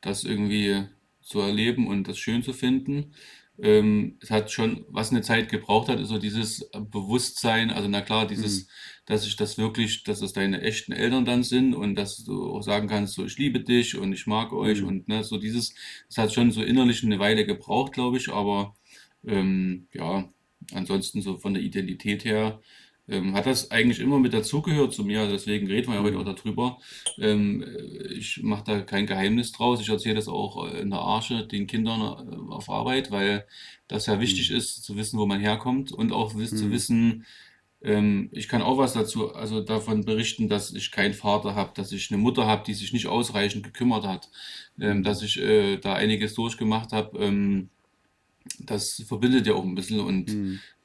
[0.00, 0.84] das irgendwie
[1.20, 3.14] zu erleben und das schön zu finden.
[3.58, 8.00] Ähm, es hat schon, was eine Zeit gebraucht hat, ist so dieses Bewusstsein, also na
[8.00, 8.68] klar, dieses,
[9.04, 12.62] dass ich das wirklich, dass es deine echten Eltern dann sind und dass du auch
[12.62, 14.88] sagen kannst, so ich liebe dich und ich mag euch Hm.
[14.88, 15.74] und ne, so dieses,
[16.08, 18.74] das hat schon so innerlich eine Weile gebraucht, glaube ich, aber
[19.26, 20.32] ähm, ja,
[20.72, 22.60] ansonsten so von der Identität her
[23.08, 26.18] ähm, hat das eigentlich immer mit dazugehört zu mir, also deswegen reden wir ja heute
[26.18, 26.34] auch Hm.
[26.36, 26.78] darüber.
[27.18, 29.80] Ähm, äh, ich mache da kein Geheimnis draus.
[29.80, 33.46] Ich erzähle das auch äh, in der Arche den Kindern äh, auf Arbeit, weil
[33.88, 34.56] das ja wichtig Hm.
[34.56, 36.72] ist, zu wissen, wo man herkommt und auch wiss- zu Hm.
[36.72, 37.26] wissen,
[37.82, 41.92] ähm, ich kann auch was dazu, also davon berichten, dass ich keinen Vater habe, dass
[41.92, 44.28] ich eine Mutter habe, die sich nicht ausreichend gekümmert hat,
[44.78, 45.02] ähm, Hm.
[45.02, 47.18] dass ich äh, da einiges durchgemacht habe.
[47.18, 47.70] Ähm,
[48.58, 50.30] das verbindet ja auch ein bisschen und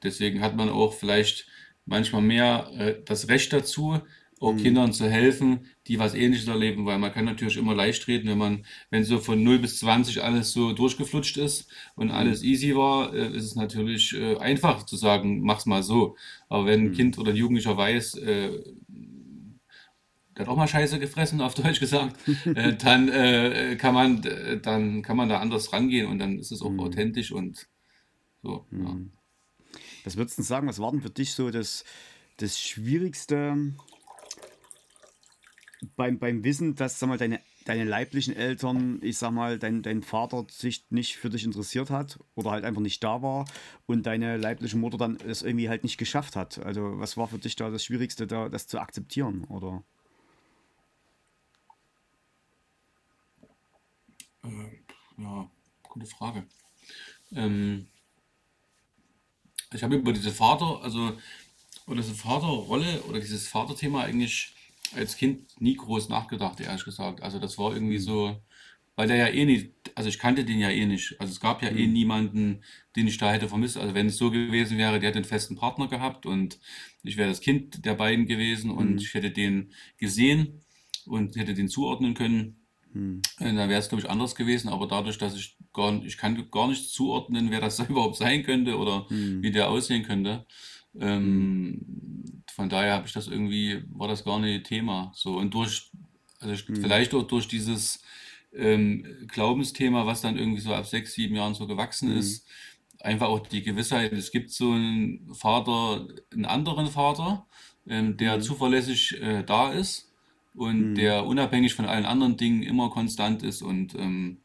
[0.02, 1.46] deswegen hat man auch vielleicht
[1.86, 4.00] manchmal mehr äh, das Recht dazu,
[4.38, 4.58] auch Hm.
[4.58, 8.38] Kindern zu helfen, die was Ähnliches erleben, weil man kann natürlich immer leicht reden, wenn
[8.38, 12.16] man, wenn so von null bis 20 alles so durchgeflutscht ist und Hm.
[12.16, 16.16] alles easy war, äh, ist es natürlich äh, einfach zu sagen, mach's mal so.
[16.50, 16.92] Aber wenn ein Hm.
[16.92, 18.50] Kind oder ein Jugendlicher weiß, äh,
[20.36, 22.16] der hat auch mal Scheiße gefressen, auf Deutsch gesagt,
[22.54, 26.52] äh, dann äh, kann man, äh, dann kann man da anders rangehen und dann ist
[26.52, 26.78] es auch Hm.
[26.78, 27.68] authentisch und
[28.42, 28.86] so, ja.
[28.88, 29.12] Hm.
[30.06, 31.84] Was würdest du sagen, was war denn für dich so das,
[32.36, 33.74] das Schwierigste
[35.96, 40.04] beim, beim Wissen, dass sag mal, deine, deine leiblichen Eltern, ich sag mal, dein, dein
[40.04, 43.46] Vater sich nicht für dich interessiert hat oder halt einfach nicht da war
[43.86, 46.60] und deine leibliche Mutter dann es irgendwie halt nicht geschafft hat?
[46.64, 49.42] Also, was war für dich da das Schwierigste, da das zu akzeptieren?
[49.46, 49.82] Oder?
[54.44, 55.50] Äh, ja,
[55.82, 56.46] gute Frage.
[57.32, 57.88] Ähm,
[59.74, 61.16] ich habe über diese Vater, also
[61.86, 64.54] oder diese Vaterrolle oder dieses Vaterthema eigentlich
[64.94, 67.22] als Kind nie groß nachgedacht, ehrlich gesagt.
[67.22, 68.02] Also das war irgendwie Hm.
[68.04, 68.42] so,
[68.96, 71.20] weil der ja eh nicht, also ich kannte den ja eh nicht.
[71.20, 71.92] Also es gab ja eh Hm.
[71.92, 72.64] niemanden,
[72.96, 73.76] den ich da hätte vermisst.
[73.76, 76.58] Also wenn es so gewesen wäre, der hätte einen festen Partner gehabt und
[77.02, 79.02] ich wäre das Kind der beiden gewesen und Hm.
[79.02, 80.62] ich hätte den gesehen
[81.06, 82.65] und hätte den zuordnen können.
[82.96, 83.22] Hm.
[83.38, 86.16] Äh, Da wäre es, glaube ich, anders gewesen, aber dadurch, dass ich gar, nicht- ich
[86.16, 89.52] kann gar nicht zuordnen, wer das überhaupt sein könnte oder wie Hm.
[89.52, 90.46] der aussehen könnte.
[90.94, 91.02] Hm.
[91.02, 95.12] Ähm, von daher habe ich das irgendwie, war das gar nicht Thema.
[95.14, 95.90] So, und durch,
[96.40, 96.76] also ich- Hm.
[96.76, 98.02] vielleicht auch durch dieses
[98.54, 102.16] ähm, Glaubensthema, was dann irgendwie so ab sechs, sieben Jahren so gewachsen Hm.
[102.18, 102.46] ist,
[103.00, 107.46] einfach auch die Gewissheit, es gibt so einen Vater, einen anderen Vater,
[107.86, 108.40] ähm, der Hm.
[108.40, 110.05] zuverlässig äh, da ist
[110.56, 114.38] und der unabhängig von allen anderen Dingen immer konstant ist und ähm,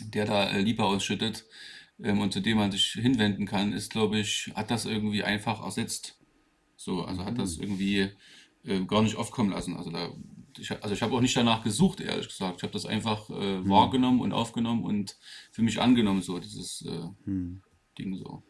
[0.00, 1.44] der da äh, Liebe ausschüttet
[2.02, 5.64] ähm, und zu dem man sich hinwenden kann, ist, glaube ich, hat das irgendwie einfach
[5.64, 6.18] ersetzt.
[6.76, 8.10] So, also hat das irgendwie
[8.64, 9.76] äh, gar nicht aufkommen lassen.
[9.76, 10.10] Also da,
[10.58, 12.56] ich, also ich habe auch nicht danach gesucht, ehrlich gesagt.
[12.58, 15.16] Ich habe das einfach äh, wahrgenommen und aufgenommen und
[15.50, 17.08] für mich angenommen, so dieses äh,
[17.98, 18.42] Ding so.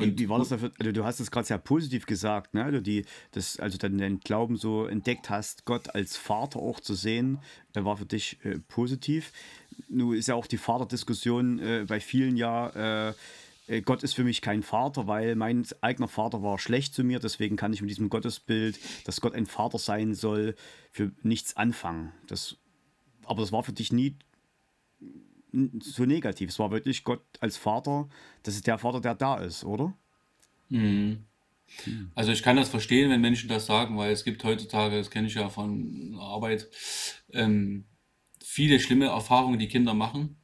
[0.00, 0.72] Wie, wie war das dafür?
[0.78, 2.64] Also du hast es gerade sehr positiv gesagt, ne?
[2.64, 6.94] Also, die, das, also dann den Glauben so entdeckt hast, Gott als Vater auch zu
[6.94, 7.38] sehen,
[7.74, 9.32] äh, war für dich äh, positiv.
[9.88, 13.14] Nun ist ja auch die Vaterdiskussion äh, bei vielen ja, äh,
[13.70, 17.20] äh, Gott ist für mich kein Vater, weil mein eigener Vater war schlecht zu mir,
[17.20, 20.56] deswegen kann ich mit diesem Gottesbild, dass Gott ein Vater sein soll,
[20.90, 22.12] für nichts anfangen.
[22.26, 22.56] Das,
[23.24, 24.16] aber das war für dich nie
[25.80, 26.50] so negativ.
[26.50, 28.08] Es war wirklich Gott als Vater,
[28.42, 29.94] das ist der Vater, der da ist, oder?
[30.68, 31.24] Mhm.
[32.14, 35.28] Also ich kann das verstehen, wenn Menschen das sagen, weil es gibt heutzutage, das kenne
[35.28, 36.68] ich ja von Arbeit,
[37.32, 37.84] ähm,
[38.42, 40.36] viele schlimme Erfahrungen, die Kinder machen.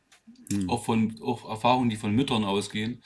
[0.69, 3.03] Auch von auch Erfahrungen, die von Müttern ausgehen.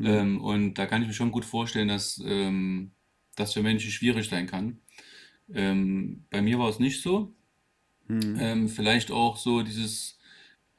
[0.00, 2.92] Ähm, und da kann ich mir schon gut vorstellen, dass ähm,
[3.36, 4.78] das für Menschen schwierig sein kann.
[5.52, 7.34] Ähm, bei mir war es nicht so.
[8.40, 10.17] Ähm, vielleicht auch so dieses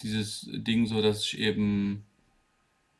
[0.02, 2.06] dieses Ding so, dass ich eben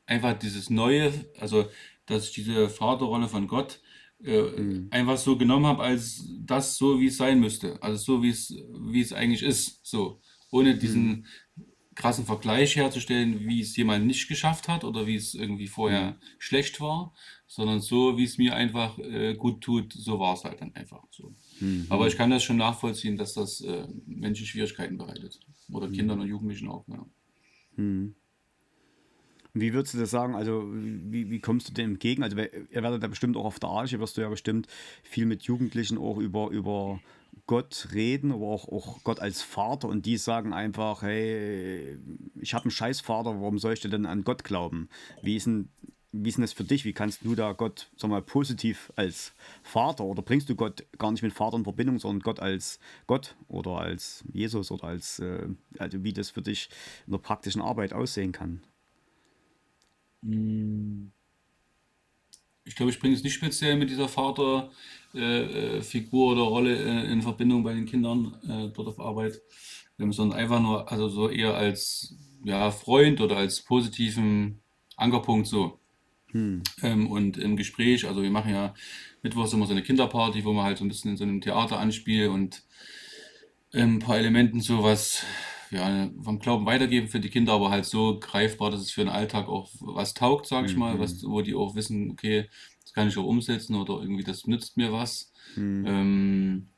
[0.06, 1.70] einfach dieses Neue, also
[2.06, 3.80] dass ich diese Vaterrolle von Gott
[4.24, 4.42] äh,
[4.90, 7.82] einfach so genommen habe als das so, wie es sein müsste.
[7.82, 8.54] Also so, wie es,
[8.92, 9.86] wie es eigentlich ist.
[9.86, 10.22] So.
[10.52, 11.28] Ohne diesen
[11.96, 16.80] krassen Vergleich herzustellen, wie es jemand nicht geschafft hat oder wie es irgendwie vorher schlecht
[16.82, 17.14] war,
[17.46, 21.04] sondern so, wie es mir einfach äh, gut tut, so war es halt dann einfach
[21.12, 21.36] so.
[21.90, 25.40] Aber ich kann das schon nachvollziehen, dass das äh, Menschen Schwierigkeiten bereitet.
[25.72, 27.06] Oder Kindern und Jugendlichen auch, ja.
[29.54, 30.36] Wie würdest du das sagen?
[30.36, 32.24] Also, wie, wie kommst du dem entgegen?
[32.24, 34.68] Also, ihr werdet ja bestimmt auch auf der Arche, wirst du ja bestimmt
[35.04, 37.00] viel mit Jugendlichen auch über, über
[37.48, 41.98] Gott reden, aber auch, auch Gott als Vater und die sagen einfach, hey,
[42.40, 44.88] ich habe einen Scheißvater, warum soll ich denn an Gott glauben?
[45.24, 45.70] Wie ist denn,
[46.12, 46.86] wie ist denn das für dich?
[46.86, 51.12] Wie kannst du da Gott, sag mal, positiv als Vater oder bringst du Gott gar
[51.12, 55.48] nicht mit Vater in Verbindung, sondern Gott als Gott oder als Jesus oder als, äh,
[55.78, 56.70] also wie das für dich
[57.06, 58.62] in der praktischen Arbeit aussehen kann?
[62.66, 64.72] Ich glaube, ich bringe es nicht speziell mit dieser Vaterfigur
[65.14, 65.44] äh,
[65.94, 69.42] äh, oder Rolle äh, in Verbindung bei den Kindern äh, dort auf Arbeit,
[70.00, 74.62] ähm, sondern einfach nur, also so eher als ja, Freund oder als positiven
[74.98, 75.79] Ankerpunkt so.
[76.82, 78.74] Ähm, und im Gespräch, also wir machen ja
[79.22, 81.80] mittwochs immer so eine Kinderparty, wo wir halt so ein bisschen in so einem Theater
[81.80, 82.64] anspielen und
[83.74, 85.24] ähm, ein paar Elementen so was
[85.72, 89.10] ja, vom Glauben weitergeben für die Kinder, aber halt so greifbar, dass es für den
[89.10, 92.50] Alltag auch was taugt, sage ich mal, was, wo die auch wissen, okay,
[92.82, 95.32] das kann ich auch umsetzen oder irgendwie das nützt mir was.
[95.86, 96.70] Ähm,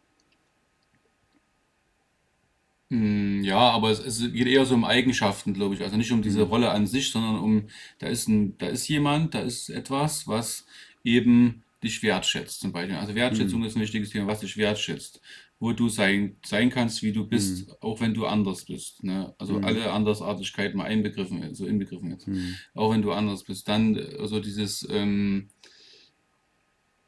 [2.91, 5.81] Mm, Ja, aber es, es geht eher so um Eigenschaften, glaube ich.
[5.81, 7.67] Also nicht um diese Rolle an sich, sondern um,
[7.99, 10.65] da ist ein, da ist jemand, da ist etwas, was
[11.03, 12.95] eben dich wertschätzt, zum Beispiel.
[12.97, 15.21] Also Wertschätzung ist ein wichtiges Thema, was dich wertschätzt,
[15.59, 19.03] wo du sein, sein kannst, wie du bist, auch wenn du anders bist.
[19.03, 19.33] Ne?
[19.39, 22.29] Also alle Andersartigkeiten mal einbegriffen, so inbegriffen jetzt.
[22.75, 23.67] Auch wenn du anders bist.
[23.69, 25.49] Dann, äh, also dieses, ähm,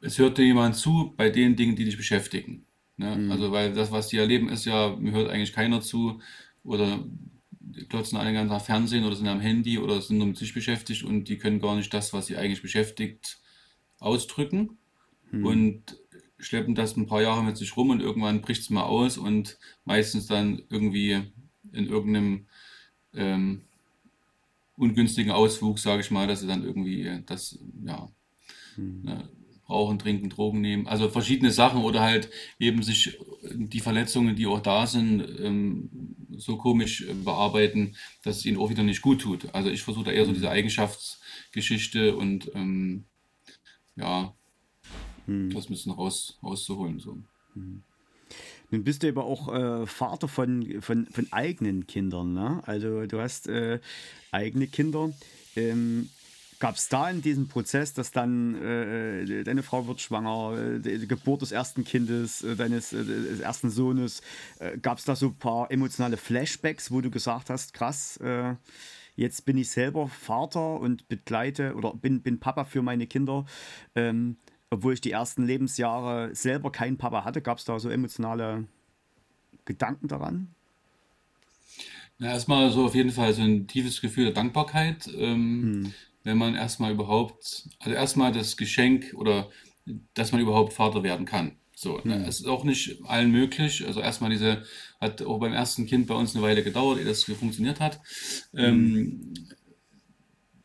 [0.00, 2.66] es hört dir jemand zu bei den Dingen, die dich beschäftigen.
[2.96, 3.28] Ne?
[3.30, 6.20] Also, weil das, was die erleben, ist ja, mir hört eigentlich keiner zu
[6.62, 7.04] oder
[7.50, 10.36] die klotzen alle den ganzen Tag Fernsehen oder sind am Handy oder sind nur mit
[10.36, 13.40] sich beschäftigt und die können gar nicht das, was sie eigentlich beschäftigt,
[13.98, 14.78] ausdrücken
[15.44, 15.96] und
[16.38, 19.58] schleppen das ein paar Jahre mit sich rum und irgendwann bricht es mal aus und
[19.84, 21.22] meistens dann irgendwie
[21.72, 22.46] in irgendeinem
[23.14, 23.62] ähm,
[24.76, 28.08] ungünstigen Auswuchs, sage ich mal, dass sie dann irgendwie das, ja,
[28.76, 29.28] ne,
[29.68, 34.60] rauchen, trinken, Drogen nehmen, also verschiedene Sachen oder halt eben sich die Verletzungen, die auch
[34.60, 35.90] da sind, ähm,
[36.36, 39.54] so komisch äh, bearbeiten, dass es ihnen auch wieder nicht gut tut.
[39.54, 43.04] Also ich versuche da eher so diese Eigenschaftsgeschichte und ähm,
[43.96, 44.34] ja,
[45.26, 46.98] das ein bisschen raus, rauszuholen.
[46.98, 47.16] So.
[47.54, 52.62] Nun bist du aber auch äh, Vater von, von, von eigenen Kindern, ne?
[52.66, 53.80] Also du hast äh,
[54.32, 55.12] eigene Kinder.
[55.56, 56.10] Ähm,
[56.60, 61.08] Gab es da in diesem Prozess, dass dann äh, deine Frau wird schwanger, äh, die,
[61.08, 64.22] Geburt des ersten Kindes, äh, deines äh, des ersten Sohnes,
[64.60, 68.54] äh, gab es da so ein paar emotionale Flashbacks, wo du gesagt hast, krass, äh,
[69.16, 73.44] jetzt bin ich selber Vater und begleite oder bin, bin Papa für meine Kinder,
[73.94, 74.36] ähm,
[74.70, 78.64] obwohl ich die ersten Lebensjahre selber keinen Papa hatte, gab es da so emotionale
[79.64, 80.48] Gedanken daran?
[82.18, 85.92] Na, erstmal so auf jeden Fall so ein tiefes Gefühl der Dankbarkeit, ähm,
[86.24, 89.50] wenn man erstmal überhaupt, also erstmal das Geschenk oder
[90.14, 91.56] dass man überhaupt Vater werden kann.
[91.76, 92.24] So, ne?
[92.26, 93.86] Es ist auch nicht allen möglich.
[93.86, 94.64] Also erstmal diese,
[95.00, 98.00] hat auch beim ersten Kind bei uns eine Weile gedauert, ehe das funktioniert hat.
[98.56, 99.34] Ähm,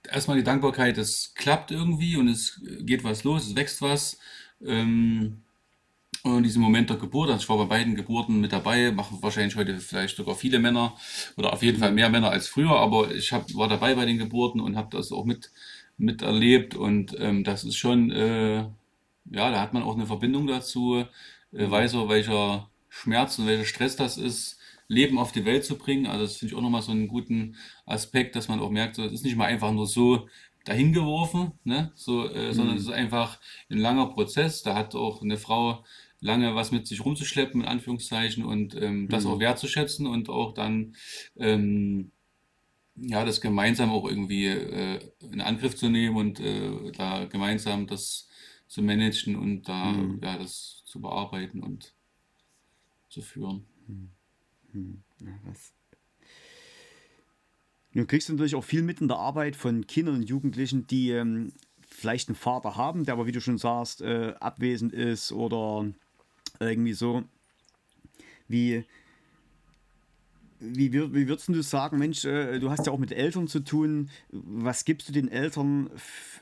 [0.10, 4.18] erstmal die Dankbarkeit, es klappt irgendwie und es geht was los, es wächst was.
[4.66, 5.42] Ähm,
[6.38, 9.56] und diesen Moment der Geburt, also ich war bei beiden Geburten mit dabei, machen wahrscheinlich
[9.56, 10.96] heute vielleicht sogar viele Männer
[11.38, 14.18] oder auf jeden Fall mehr Männer als früher, aber ich hab, war dabei bei den
[14.18, 15.52] Geburten und habe das auch mit
[16.00, 16.76] miterlebt.
[16.76, 18.72] Und ähm, das ist schon, äh, ja,
[19.52, 21.06] da hat man auch eine Verbindung dazu,
[21.52, 25.78] äh, weiß er, welcher Schmerz und welcher Stress das ist, Leben auf die Welt zu
[25.78, 26.08] bringen.
[26.08, 29.04] Also das finde ich auch nochmal so einen guten Aspekt, dass man auch merkt, so,
[29.04, 30.28] es ist nicht mal einfach nur so
[30.66, 31.92] dahingeworfen, ne?
[31.96, 33.40] So, äh, sondern es ist einfach
[33.70, 34.64] ein langer Prozess.
[34.64, 35.84] Da hat auch eine Frau
[36.22, 40.96] lange was mit sich rumzuschleppen, in Anführungszeichen, und ähm, das auch wertzuschätzen und auch dann
[41.38, 42.12] ähm,
[42.96, 45.00] ja, das gemeinsam auch irgendwie äh,
[45.32, 48.28] in Angriff zu nehmen und äh, da gemeinsam das
[48.68, 51.94] zu managen und da ja, das zu bearbeiten und
[53.10, 53.66] zu führen.
[54.74, 55.74] Ja, was?
[57.94, 61.54] Du kriegst natürlich auch viel mit in der Arbeit von Kindern und Jugendlichen, die ähm,
[61.88, 65.92] vielleicht einen Vater haben, der aber, wie du schon sagst, äh, abwesend ist oder
[66.60, 67.24] irgendwie so.
[68.48, 68.86] Wie,
[70.60, 74.10] wie, wie würdest du sagen, Mensch, äh, du hast ja auch mit Eltern zu tun.
[74.32, 75.90] Was gibst du den Eltern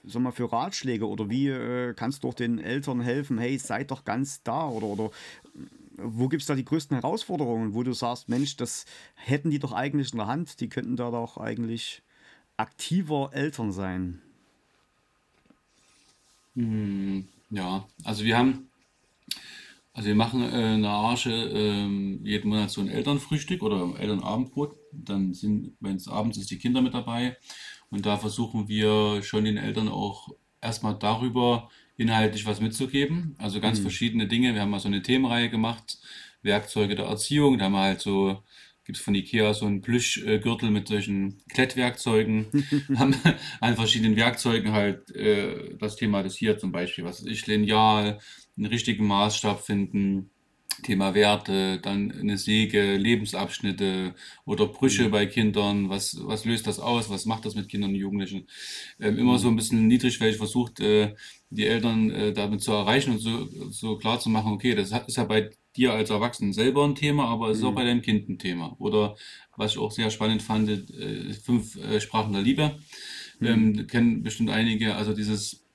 [0.03, 3.37] sag mal, für Ratschläge oder wie äh, kannst du auch den Eltern helfen?
[3.37, 5.11] Hey, seid doch ganz da oder, oder
[5.97, 9.73] wo gibt es da die größten Herausforderungen, wo du sagst, Mensch, das hätten die doch
[9.73, 12.03] eigentlich in der Hand, die könnten da doch eigentlich
[12.55, 14.21] aktiver Eltern sein.
[17.49, 18.69] Ja, also wir haben,
[19.97, 24.75] also wir machen äh, in der Arche ähm, jeden Monat so ein Elternfrühstück oder Elternabendbrot.
[24.91, 27.35] Dann sind, wenn es abends ist, die Kinder mit dabei.
[27.89, 30.29] Und da versuchen wir schon den Eltern auch
[30.61, 33.33] erstmal darüber inhaltlich was mitzugeben.
[33.39, 34.53] Also ganz verschiedene Dinge.
[34.53, 35.97] Wir haben mal so eine Themenreihe gemacht,
[36.43, 37.57] Werkzeuge der Erziehung.
[37.57, 38.43] Da haben wir halt so,
[38.87, 42.47] gibt es von Ikea so einen Plüschgürtel mit solchen Klettwerkzeugen.
[42.95, 43.13] haben
[43.59, 48.19] an verschiedenen Werkzeugen halt äh, das thematisiert, zum Beispiel, was weiß ich, Lineal,
[48.55, 50.29] einen richtigen Maßstab finden.
[50.83, 55.89] Thema Werte, dann eine Säge, Lebensabschnitte oder Brüche bei Kindern.
[55.89, 57.09] Was, was löst das aus?
[57.09, 58.47] Was macht das mit Kindern und Jugendlichen?
[58.99, 61.15] Ähm, immer so ein bisschen niedrigschwellig versucht, äh,
[61.49, 65.17] die Eltern äh, damit zu erreichen und so, so klar zu machen, okay, das ist
[65.17, 68.27] ja bei dir als Erwachsenen selber ein Thema, aber es ist auch bei deinem Kind
[68.29, 68.75] ein Thema.
[68.79, 69.15] Oder
[69.55, 72.79] was ich auch sehr spannend fand, äh, fünf äh, Sprachen der Liebe.
[73.39, 75.66] Ähm, kennen bestimmt einige, also dieses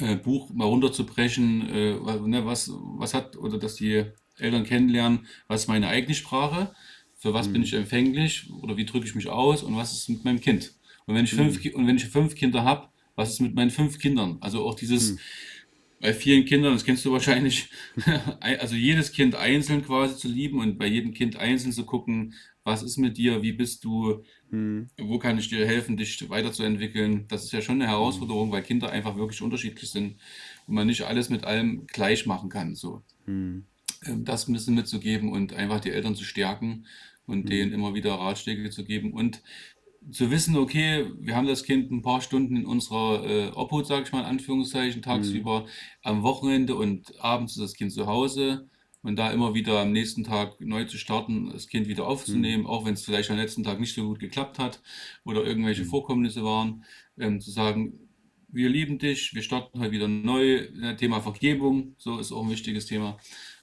[0.00, 1.94] äh, Buch mal runterzubrechen, äh,
[2.26, 4.04] ne, was, was hat, oder dass die
[4.38, 6.74] Eltern kennenlernen, was ist meine eigene Sprache,
[7.16, 10.24] für was bin ich empfänglich oder wie drücke ich mich aus und was ist mit
[10.24, 10.74] meinem Kind.
[11.06, 13.70] Und wenn ich fünf, Ki- und wenn ich fünf Kinder habe, was ist mit meinen
[13.70, 14.38] fünf Kindern?
[14.40, 15.16] Also auch dieses,
[16.00, 17.68] bei vielen Kindern, das kennst du wahrscheinlich,
[18.40, 22.34] ein- also jedes Kind einzeln quasi zu lieben und bei jedem Kind einzeln zu gucken,
[22.64, 24.24] was ist mit dir, wie bist du,
[24.98, 27.26] wo kann ich dir helfen, dich weiterzuentwickeln?
[27.28, 30.16] Das ist ja schon eine Herausforderung, weil Kinder einfach wirklich unterschiedlich sind
[30.66, 32.74] und man nicht alles mit allem gleich machen kann.
[32.74, 33.02] So.
[34.04, 36.86] Ähm, Das ein bisschen mitzugeben und einfach die Eltern zu stärken
[37.26, 39.42] und denen immer wieder Ratschläge zu geben und
[40.10, 44.04] zu wissen, okay, wir haben das Kind ein paar Stunden in unserer äh, Obhut, sage
[44.04, 45.66] ich mal in Anführungszeichen, tagsüber
[46.02, 48.68] am Wochenende und abends ist das Kind zu Hause
[49.04, 52.86] und da immer wieder am nächsten Tag neu zu starten, das Kind wieder aufzunehmen, auch
[52.86, 54.82] wenn es vielleicht am letzten Tag nicht so gut geklappt hat
[55.24, 56.84] oder irgendwelche Vorkommnisse waren,
[57.18, 58.00] ähm, zu sagen,
[58.48, 60.68] wir lieben dich, wir starten heute wieder neu.
[60.80, 63.18] Ja, Thema Vergebung, so ist auch ein wichtiges Thema.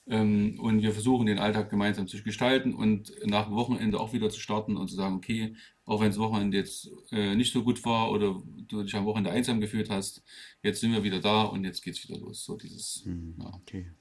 [0.07, 4.29] Ähm, und wir versuchen den Alltag gemeinsam zu gestalten und nach dem Wochenende auch wieder
[4.29, 7.83] zu starten und zu sagen, okay, auch wenn das Wochenende jetzt äh, nicht so gut
[7.85, 10.23] war oder du dich am Wochenende einsam gefühlt hast,
[10.61, 12.43] jetzt sind wir wieder da und jetzt geht's wieder los.
[12.43, 13.53] So dieses, ja.
[13.53, 13.91] Okay.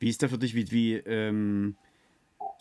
[0.00, 1.76] Wie ist da für dich, wie, wie ähm,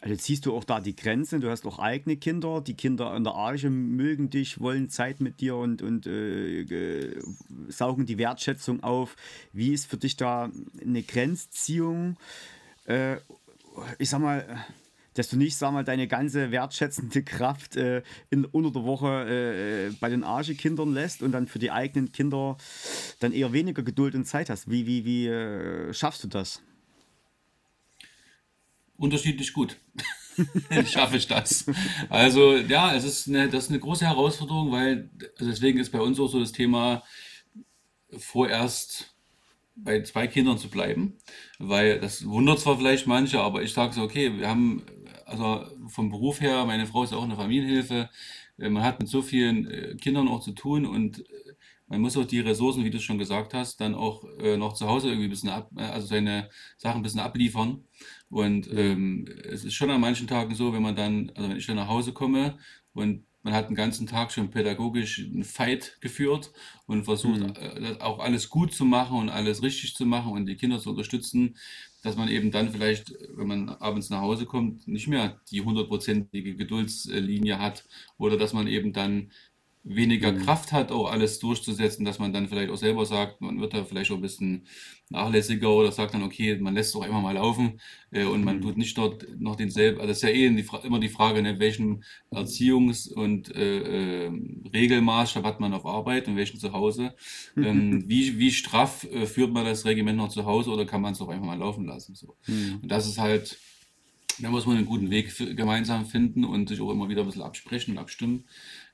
[0.01, 1.41] also ziehst du auch da die Grenzen?
[1.41, 5.41] Du hast auch eigene Kinder, die Kinder an der Arche mögen dich, wollen Zeit mit
[5.41, 7.21] dir und, und äh, ge-
[7.69, 9.15] saugen die Wertschätzung auf.
[9.51, 12.17] Wie ist für dich da eine Grenzziehung?
[12.85, 13.17] Äh,
[13.97, 14.45] ich sag mal,
[15.15, 19.93] dass du nicht, sag mal, deine ganze wertschätzende Kraft äh, in, unter der Woche äh,
[19.99, 22.57] bei den Arche-Kindern lässt und dann für die eigenen Kinder
[23.19, 24.69] dann eher weniger Geduld und Zeit hast.
[24.69, 26.61] Wie, wie, wie äh, schaffst du das?
[28.99, 29.77] Unterschiedlich gut.
[30.85, 31.65] Schaffe ich das.
[32.09, 36.01] Also ja, es ist eine, das ist eine große Herausforderung, weil also deswegen ist bei
[36.01, 37.03] uns auch so das Thema
[38.17, 39.15] vorerst
[39.75, 41.17] bei zwei Kindern zu bleiben,
[41.57, 44.83] weil das wundert zwar vielleicht manche, aber ich sage so, okay, wir haben,
[45.25, 48.09] also vom Beruf her, meine Frau ist auch eine Familienhilfe,
[48.57, 51.53] äh, man hat mit so vielen äh, Kindern auch zu tun und äh,
[51.87, 54.23] man muss auch die Ressourcen, wie du schon gesagt hast, dann auch
[54.57, 57.83] noch zu Hause irgendwie ein bisschen ab, also seine Sachen ein bisschen abliefern.
[58.29, 61.65] Und ähm, es ist schon an manchen Tagen so, wenn man dann, also wenn ich
[61.67, 62.57] dann nach Hause komme
[62.93, 66.51] und man hat den ganzen Tag schon pädagogisch einen Fight geführt
[66.85, 67.53] und versucht Mhm.
[67.55, 70.89] äh, auch alles gut zu machen und alles richtig zu machen und die Kinder zu
[70.91, 71.55] unterstützen,
[72.01, 76.55] dass man eben dann vielleicht, wenn man abends nach Hause kommt, nicht mehr die hundertprozentige
[76.55, 77.85] Geduldslinie hat
[78.17, 79.31] oder dass man eben dann
[79.83, 80.39] weniger Mhm.
[80.43, 83.83] Kraft hat, auch alles durchzusetzen, dass man dann vielleicht auch selber sagt, man wird da
[83.85, 84.67] vielleicht auch ein bisschen
[85.09, 87.79] nachlässiger oder sagt dann, okay, man lässt es auch einfach mal laufen
[88.11, 88.61] äh, und man Mhm.
[88.61, 91.41] tut nicht dort noch denselben, also das ist ja eh die, Fra- immer die Frage,
[91.41, 94.31] ne, welchen Erziehungs- und äh, äh,
[94.73, 97.15] Regelmaßstab hat man auf Arbeit und welchen zu Hause.
[97.59, 101.13] Ähm, wie, wie straff äh, führt man das Regiment noch zu Hause oder kann man
[101.13, 102.15] es auch einfach mal laufen lassen?
[102.15, 102.35] So.
[102.47, 102.81] Mhm.
[102.81, 103.57] Und das ist halt,
[104.39, 107.41] da muss man einen guten Weg gemeinsam finden und sich auch immer wieder ein bisschen
[107.41, 108.47] absprechen und abstimmen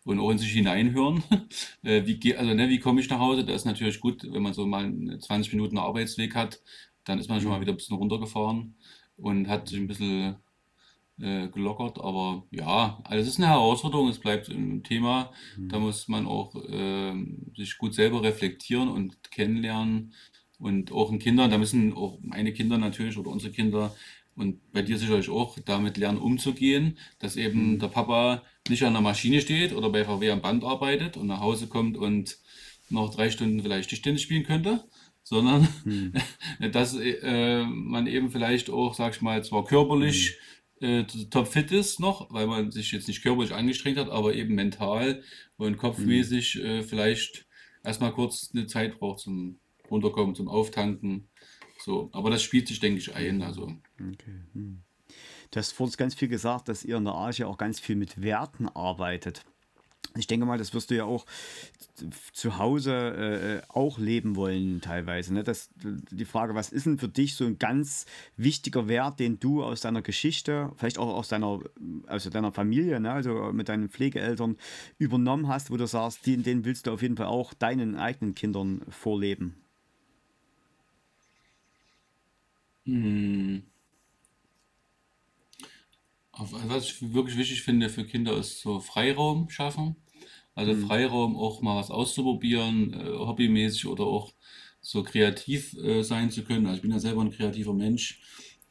[0.06, 1.24] und auch in sich hineinhören.
[1.84, 3.46] Äh, wie, also, ne, wie komme ich nach Hause?
[3.46, 6.62] Das ist natürlich gut, wenn man so mal einen 20 Minuten Arbeitsweg hat,
[7.06, 7.62] dann ist man schon mal Mhm.
[7.62, 8.76] wieder ein bisschen runtergefahren
[9.18, 10.38] und hat sich ein bisschen
[11.20, 12.00] äh, gelockert.
[12.00, 15.32] Aber ja, also es ist eine Herausforderung, es bleibt ein Thema.
[15.68, 15.84] Da Mhm.
[15.84, 20.14] muss man auch ähm, sich gut selber reflektieren und kennenlernen.
[20.60, 23.94] Und auch in Kindern, da müssen auch meine Kinder natürlich oder unsere Kinder
[24.36, 27.80] und bei dir sicherlich auch damit lernen umzugehen, dass eben Mhm.
[27.80, 31.40] der Papa nicht an der Maschine steht oder bei VW am Band arbeitet und nach
[31.40, 32.38] Hause kommt und
[32.90, 34.84] noch drei Stunden vielleicht Tischtennis spielen könnte,
[35.24, 36.14] sondern Mhm.
[36.72, 40.38] dass äh, man eben vielleicht auch, sag ich mal, zwar körperlich
[40.82, 45.24] äh, topfit ist noch, weil man sich jetzt nicht körperlich angestrengt hat, aber eben mental
[45.58, 47.46] und kopfmäßig äh, vielleicht
[47.84, 51.30] erstmal kurz eine Zeit braucht zum Runterkommen, zum Auftanken.
[51.80, 53.42] So, aber das spielt sich, denke ich, ein.
[53.42, 54.42] Also, Okay.
[55.52, 57.96] Du hast vor uns ganz viel gesagt, dass ihr in der Arche auch ganz viel
[57.96, 59.44] mit Werten arbeitet.
[60.18, 61.26] Ich denke mal, das wirst du ja auch
[62.32, 65.34] zu Hause äh, auch leben wollen teilweise.
[65.34, 65.44] Ne?
[65.44, 68.06] Das, die Frage, was ist denn für dich so ein ganz
[68.38, 71.60] wichtiger Wert, den du aus deiner Geschichte, vielleicht auch aus deiner,
[72.08, 73.12] aus deiner Familie, ne?
[73.12, 74.58] also mit deinen Pflegeeltern
[74.98, 78.36] übernommen hast, wo du sagst, den, den willst du auf jeden Fall auch deinen eigenen
[78.36, 79.56] Kindern vorleben?
[82.86, 83.64] hm,
[86.38, 89.96] was ich wirklich wichtig finde für Kinder ist so Freiraum schaffen.
[90.56, 90.88] Also Hm.
[90.88, 94.34] Freiraum auch mal was auszuprobieren, äh, hobbymäßig oder auch
[94.82, 96.66] so kreativ äh, sein zu können.
[96.68, 98.22] Also ich bin ja selber ein kreativer Mensch.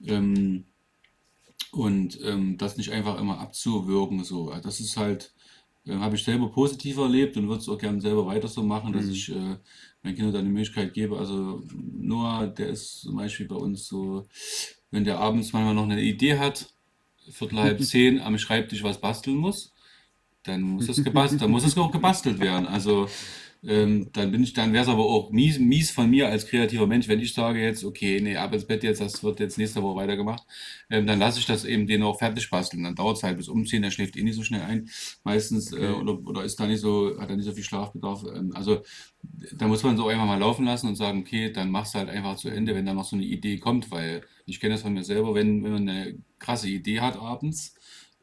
[0.04, 0.66] Ähm,
[1.72, 4.50] Und ähm, das nicht einfach immer abzuwürgen, so.
[4.50, 5.34] Also Das ist halt,
[5.86, 8.92] äh, habe ich selber positiv erlebt und würde es auch gerne selber weiter so machen,
[8.92, 9.12] dass Hm.
[9.12, 9.56] ich äh,
[10.02, 11.18] meinen Kindern dann die Möglichkeit gebe.
[11.18, 14.26] Also Noah, der ist zum Beispiel bei uns so,
[14.90, 16.73] wenn der abends manchmal noch eine Idee hat,
[17.30, 19.72] Viertel halb zehn am Schreibtisch was basteln muss,
[20.44, 22.66] dann muss das gebastelt, dann muss es auch gebastelt werden.
[22.66, 23.08] Also
[23.66, 26.86] ähm, dann bin ich, dann wäre es aber auch mies, mies von mir als kreativer
[26.86, 29.82] Mensch, wenn ich sage jetzt, okay, nee, ab ins Bett jetzt, das wird jetzt nächste
[29.82, 30.44] Woche weitergemacht,
[30.90, 32.84] ähm, dann lasse ich das eben den auch fertig basteln.
[32.84, 34.88] Dann dauert es halt bis umziehen, der schläft eh nicht so schnell ein,
[35.24, 38.24] meistens, äh, oder, oder ist da nicht so, hat er nicht so viel Schlafbedarf.
[38.34, 38.82] Ähm, also
[39.56, 42.08] da muss man so einfach mal laufen lassen und sagen, okay, dann machst du halt
[42.08, 44.92] einfach zu Ende, wenn da noch so eine Idee kommt, weil ich kenne das von
[44.92, 47.74] mir selber, wenn, wenn man eine krasse Idee hat abends.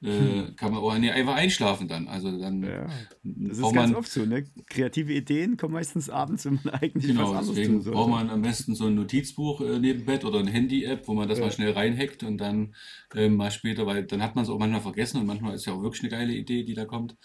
[0.03, 2.07] Äh, kann man auch nee, einfach einschlafen dann.
[2.07, 2.87] Also dann Ja,
[3.23, 4.43] das ist braucht ganz man oft so, ne?
[4.67, 8.11] Kreative Ideen kommen meistens abends, wenn man eigentlich was Genau, anderes tun deswegen braucht sollte.
[8.11, 11.39] man am besten so ein Notizbuch äh, neben Bett oder eine Handy-App, wo man das
[11.39, 11.51] mal Ja.
[11.51, 12.75] schnell reinhackt und dann
[13.15, 15.73] ähm, mal später, weil dann hat man es auch manchmal vergessen und manchmal ist ja
[15.73, 17.15] auch wirklich eine geile Idee, die da kommt,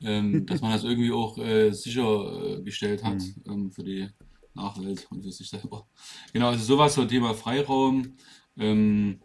[0.00, 3.34] ähm, dass man das irgendwie auch äh, sichergestellt hat Hm.
[3.46, 4.08] ähm, für die
[4.54, 5.86] Nachwelt und für sich selber.
[6.32, 8.16] Genau, also sowas, so Thema Freiraum.
[8.56, 9.20] Ähm,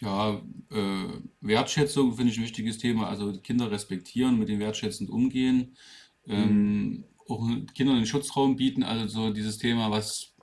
[0.00, 1.08] ja, äh,
[1.40, 3.08] Wertschätzung finde ich ein wichtiges Thema.
[3.08, 5.76] Also Kinder respektieren, mit denen wertschätzend umgehen,
[6.26, 6.50] Hm.
[6.50, 8.82] ähm, auch Kindern einen Schutzraum bieten.
[8.82, 10.34] Also so dieses Thema, was,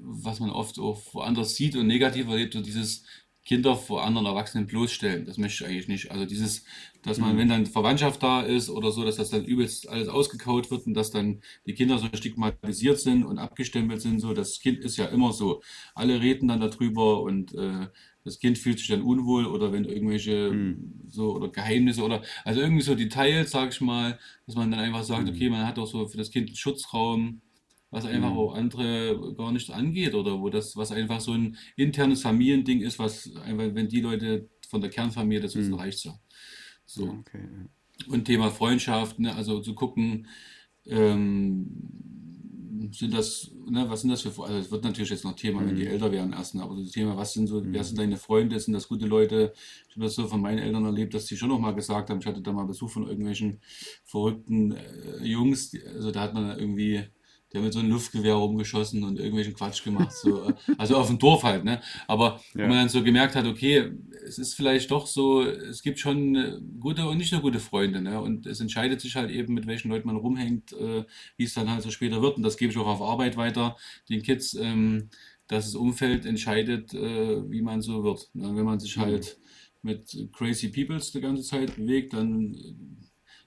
[0.00, 3.04] was man oft auch woanders sieht und negativ erlebt, so dieses
[3.44, 5.26] Kinder vor anderen Erwachsenen bloßstellen.
[5.26, 6.10] Das möchte ich eigentlich nicht.
[6.10, 6.64] Also dieses,
[7.02, 7.36] dass man, Hm.
[7.36, 10.94] wenn dann Verwandtschaft da ist oder so, dass das dann übelst alles ausgekaut wird und
[10.94, 14.20] dass dann die Kinder so stigmatisiert sind und abgestempelt sind.
[14.20, 15.62] So, das Kind ist ja immer so.
[15.94, 17.88] Alle reden dann darüber und äh,
[18.24, 21.02] das Kind fühlt sich dann unwohl oder wenn irgendwelche Hm.
[21.06, 25.04] so oder Geheimnisse oder also irgendwie so Details, sag ich mal, dass man dann einfach
[25.04, 25.34] sagt, Hm.
[25.34, 27.40] okay, man hat auch so für das Kind einen Schutzraum,
[27.90, 28.38] was einfach Hm.
[28.38, 32.98] auch andere gar nicht angeht oder wo das, was einfach so ein internes Familiending ist,
[32.98, 35.80] was einfach, wenn die Leute von der Kernfamilie das wissen, Hm.
[35.80, 36.18] reicht's ja.
[36.86, 37.08] So.
[37.08, 37.48] okay.
[38.08, 40.26] Und Thema Freundschaft, ne, also zu gucken,
[40.86, 41.66] ähm,
[42.92, 45.74] sind das, ne, was sind das für, also es wird natürlich jetzt noch Thema, wenn
[45.76, 45.88] die Mhm.
[45.88, 48.00] älter werden erst, aber das Thema, was sind so, wer sind Mhm.
[48.00, 49.52] deine Freunde, sind das gute Leute?
[49.88, 52.20] Ich habe das so von meinen Eltern erlebt, dass die schon noch mal gesagt haben,
[52.20, 53.60] ich hatte da mal Besuch von irgendwelchen
[54.04, 57.04] verrückten äh, Jungs, die, also da hat man irgendwie,
[57.54, 61.18] der mit so einem Luftgewehr rumgeschossen und irgendwelchen Quatsch gemacht, so, äh, also auf dem
[61.18, 61.80] Dorf halt, ne?
[62.08, 62.80] Aber wo man Ja.
[62.82, 63.92] dann so gemerkt hat, okay,
[64.26, 68.02] es ist vielleicht doch so, es gibt schon äh, gute und nicht so gute Freunde,
[68.02, 68.20] ne?
[68.20, 71.04] Und es entscheidet sich halt eben, mit welchen Leuten man rumhängt, äh,
[71.36, 72.36] wie es dann halt so später wird.
[72.36, 73.76] Und das gebe ich auch auf Arbeit weiter,
[74.08, 75.08] den Kids, ähm,
[75.46, 78.30] dass das Umfeld entscheidet, äh, wie man so wird.
[78.34, 78.56] Ne?
[78.56, 79.00] Wenn man sich Mhm.
[79.02, 79.38] halt
[79.82, 82.56] mit crazy Peoples die ganze Zeit bewegt, dann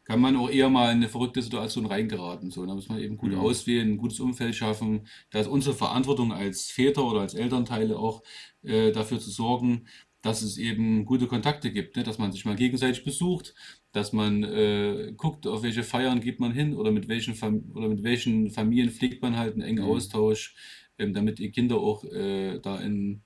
[0.08, 2.50] kann man auch eher mal in eine verrückte Situation reingeraten.
[2.52, 3.40] So, da muss man eben gut Mhm.
[3.40, 5.08] auswählen, ein gutes Umfeld schaffen.
[5.32, 8.24] Da ist unsere Verantwortung als Väter oder als Elternteile auch
[8.64, 9.88] äh, dafür zu sorgen,
[10.22, 12.04] dass es eben gute Kontakte gibt, ne?
[12.04, 13.54] Dass man sich mal gegenseitig besucht,
[13.92, 17.88] dass man äh, guckt, auf welche Feiern geht man hin oder mit welchen Fam oder
[17.90, 19.90] mit welchen Familien pflegt man halt einen engen Mhm.
[19.92, 20.56] Austausch,
[20.98, 23.24] ähm, damit die Kinder auch äh, da in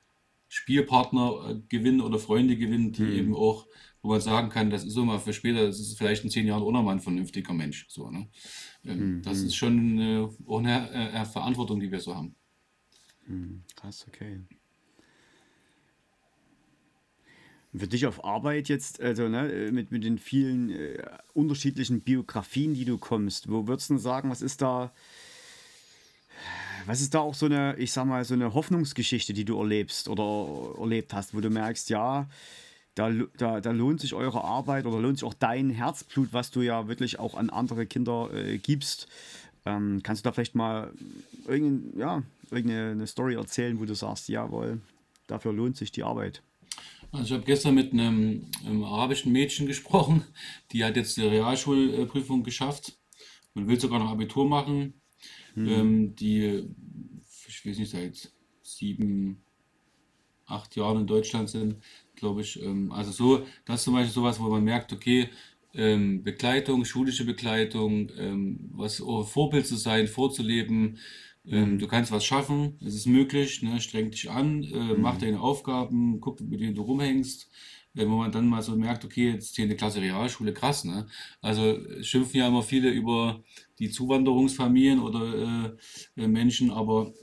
[0.49, 3.35] Spielpartner äh, gewinnen oder Freunde gewinnen, die eben Mhm.
[3.35, 3.67] auch,
[4.01, 6.47] wo man sagen kann, das ist so mal für später, das ist vielleicht in zehn
[6.47, 7.85] Jahren auch noch mal ein vernünftiger Mensch.
[7.89, 8.27] So, ne?
[8.85, 9.55] Ähm, das ist Mhm.
[9.55, 12.35] schon äh, auch eine äh, Verantwortung, die wir so haben.
[13.27, 13.63] Mhm.
[13.75, 14.41] Krass, okay.
[17.73, 22.73] Für dich auf Arbeit jetzt, also ne, äh, mit, mit den vielen äh, unterschiedlichen Biografien,
[22.73, 24.91] die du kommst, wo würdest du sagen, was ist da,
[26.85, 30.09] was ist da auch so eine, ich sag mal, so eine Hoffnungsgeschichte, die du erlebst
[30.09, 32.27] oder erlebt hast, wo du merkst, ja,
[32.95, 36.61] da, da, da lohnt sich eure Arbeit oder lohnt sich auch dein Herzblut, was du
[36.61, 39.07] ja wirklich auch an andere Kinder äh, gibst.
[39.65, 40.91] Ähm, kannst du da vielleicht mal
[41.47, 44.81] irgendein, ja, irgendeine eine Story erzählen, wo du sagst, jawohl,
[45.27, 46.41] dafür lohnt sich die Arbeit?
[47.11, 50.23] Also ich habe gestern mit einem, einem arabischen Mädchen gesprochen,
[50.71, 52.97] die hat jetzt die Realschulprüfung geschafft
[53.53, 55.01] und will sogar noch Abitur machen.
[55.53, 56.63] Hm, Ähm, die,
[57.47, 58.31] ich weiß nicht, seit
[58.63, 59.43] sieben,
[60.51, 61.77] acht Jahren in Deutschland sind,
[62.15, 62.61] glaube ich.
[62.61, 65.29] Ähm, also so, das ist zum Beispiel sowas, wo man merkt, okay,
[65.73, 70.97] ähm, Begleitung, schulische Begleitung, ähm, was auch Vorbild zu sein, vorzuleben.
[71.45, 73.81] Ähm, hm, du kannst was schaffen, es ist möglich, ne?
[73.81, 77.49] Streng dich an, äh, mach hm, deine Aufgaben, guck, mit denen du rumhängst.
[77.95, 81.07] Äh, wo man dann mal so merkt, okay, jetzt hier eine Klasse Realschule, krass, ne?
[81.41, 83.43] Also schimpfen ja immer viele über
[83.79, 85.75] die Zuwanderungsfamilien oder
[86.17, 87.13] äh, äh, Menschen, aber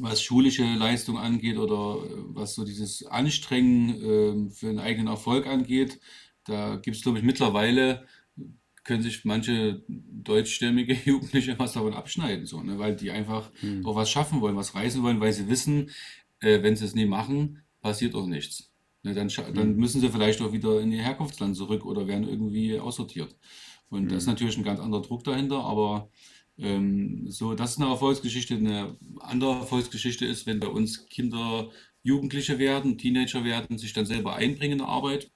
[0.00, 5.46] was schulische Leistung angeht oder äh, was so dieses Anstrengen ähm, für den eigenen Erfolg
[5.46, 6.00] angeht,
[6.44, 8.06] da gibt es, glaube ich, mittlerweile,
[8.84, 12.78] können sich manche deutschstämmige Jugendliche was davon abschneiden, so, ne?
[12.78, 15.90] Weil die einfach hm, auch was schaffen wollen, was reißen wollen, weil sie wissen,
[16.40, 18.70] äh, wenn sie es nie machen, passiert auch nichts.
[19.02, 19.14] Ne?
[19.14, 22.28] Dann, scha- dann hm, müssen sie vielleicht auch wieder in ihr Herkunftsland zurück oder werden
[22.28, 23.36] irgendwie aussortiert.
[23.88, 26.10] Und da ist hm, natürlich ein ganz anderer Druck dahinter, aber
[26.58, 28.54] ähm, so, das ist eine Erfolgsgeschichte.
[28.56, 31.70] Eine andere Erfolgsgeschichte ist, wenn bei uns Kinder
[32.02, 35.30] Jugendliche werden, Teenager werden, sich dann selber einbringen in der Arbeit.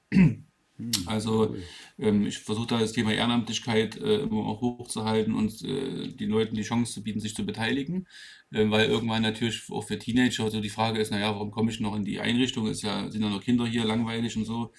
[0.79, 1.55] hm, Also
[1.99, 6.55] ähm, ich versuche da das Thema Ehrenamtlichkeit äh, immer auch hochzuhalten und äh, den Leuten
[6.57, 8.07] die Chance zu bieten, sich zu beteiligen,
[8.53, 11.81] ähm, weil irgendwann natürlich auch für Teenager so die Frage ist, naja, warum komme ich
[11.81, 12.67] noch in die Einrichtung?
[12.67, 14.73] Ist ja, sind ja noch Kinder hier, langweilig und so.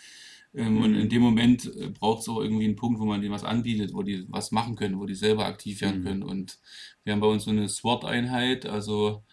[0.53, 3.33] Ähm, und in dem Moment äh, braucht es auch irgendwie einen Punkt, wo man denen
[3.33, 6.03] was anbietet, wo die was machen können, wo die selber aktiv werden hm.
[6.03, 6.23] können.
[6.23, 6.59] Und
[7.03, 9.23] wir haben bei uns so eine SWAT-Einheit, also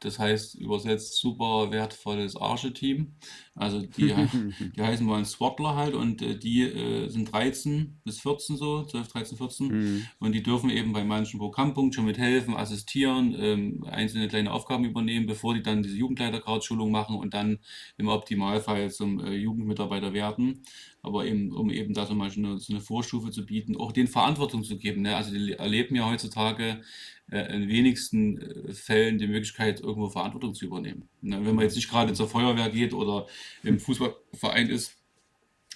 [0.00, 3.14] das heißt übersetzt super wertvolles Arche-Team.
[3.54, 4.14] Also die,
[4.76, 9.08] die heißen uns SWATler halt und äh, die äh, sind 13 bis 14 so, 12,
[9.08, 14.28] 13, 14 Hm, und die dürfen eben bei manchen Programmpunkten schon mithelfen, assistieren, ähm, einzelne
[14.28, 17.58] kleine Aufgaben übernehmen, bevor die dann diese Jugendleiter-Krautschulung machen und dann
[17.98, 20.62] im Optimalfall zum äh, Jugendmitarbeiter werden.
[21.02, 23.92] Aber eben, um eben da so mal so eine, so eine Vorstufe zu bieten, auch
[23.92, 25.02] den Verantwortung zu geben.
[25.02, 25.16] Ne?
[25.16, 26.82] Also die erleben ja heutzutage
[27.30, 31.08] äh, in wenigsten äh, Fällen die Möglichkeit, irgendwo Verantwortung zu übernehmen.
[31.22, 31.44] Ne?
[31.44, 33.26] Wenn man jetzt nicht gerade zur Feuerwehr geht oder
[33.62, 34.99] im Fußballverein ist,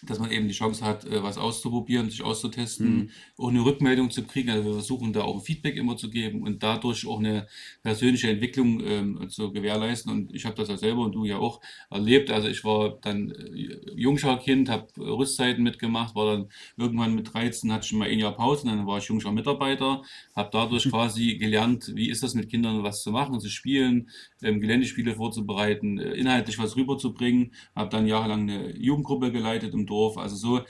[0.07, 4.25] dass man eben die Chance hat, äh, was auszuprobieren, sich auszutesten, auch eine Rückmeldung zu
[4.25, 4.51] kriegen.
[4.51, 7.47] Also wir versuchen da auch ein Feedback immer zu geben und dadurch auch eine
[7.83, 10.13] persönliche Entwicklung ähm, zu gewährleisten.
[10.13, 12.31] Und ich habe das ja selber und du ja auch erlebt.
[12.31, 17.85] Also ich war dann äh, Jungscharkind, habe Rüstzeiten mitgemacht, war dann irgendwann mit 13, hatte
[17.85, 20.03] ich schon mal ein Jahr Pause, und dann war ich Jungschar Mitarbeiter,
[20.35, 24.11] habe dadurch quasi gelernt, wie ist das mit Kindern was zu machen, zu spielen,
[24.43, 29.94] ähm, Geländespiele vorzubereiten, äh, inhaltlich was rüberzubringen habe dann jahrelang eine Jugendgruppe geleitet im Dorf.
[30.17, 30.61] Also so,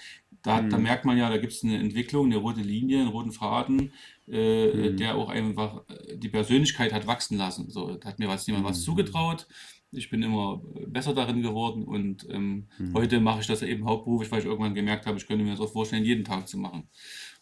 [0.42, 3.08] da, da hm, merkt man ja, da gibt es eine Entwicklung, eine rote Linie, einen
[3.08, 3.92] roten Faden,
[4.28, 7.70] äh, hm, der auch einfach äh, die Persönlichkeit hat wachsen lassen.
[7.70, 9.46] So, da hat mir was jemand was hm, zugetraut.
[9.90, 12.94] Ich bin immer äh, besser darin geworden und ähm, hm.
[12.94, 15.60] heute mache ich das eben hauptberuflich, weil ich irgendwann gemerkt habe, ich könnte mir das
[15.60, 16.88] auch vorstellen, jeden Tag zu machen.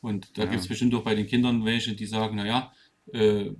[0.01, 0.68] Und da gibt es Ja.
[0.68, 2.72] bestimmt auch bei den Kindern welche, die sagen, naja,
[3.12, 3.51] äh,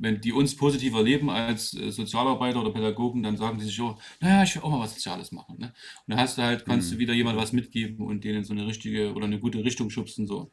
[0.00, 4.00] wenn die uns positiv erleben als äh, Sozialarbeiter oder Pädagogen, dann sagen die sich auch,
[4.20, 5.58] naja, ich will auch mal was Soziales machen.
[5.58, 5.66] Ne?
[5.66, 5.74] Und
[6.08, 7.00] dann hast du halt, kannst du Hm.
[7.00, 10.26] wieder jemand was mitgeben und denen in so eine richtige oder eine gute Richtung schubsen.
[10.26, 10.52] So.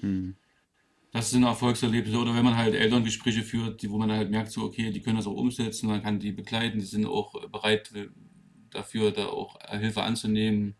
[0.00, 0.36] Hm.
[1.12, 2.18] Das sind Erfolgserlebnisse.
[2.18, 5.16] Oder wenn man halt Elterngespräche führt, die, wo man halt merkt, so, okay, die können
[5.16, 8.08] das auch umsetzen, man kann die begleiten, die sind auch bereit äh,
[8.70, 10.76] dafür, da auch Hilfe anzunehmen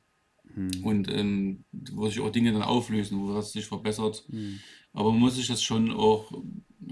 [0.54, 0.84] Hm.
[0.84, 4.24] und ähm, wo sich auch Dinge dann auflösen, wo was sich verbessert.
[4.30, 4.64] Hm.
[4.92, 6.32] Aber man muss sich das schon auch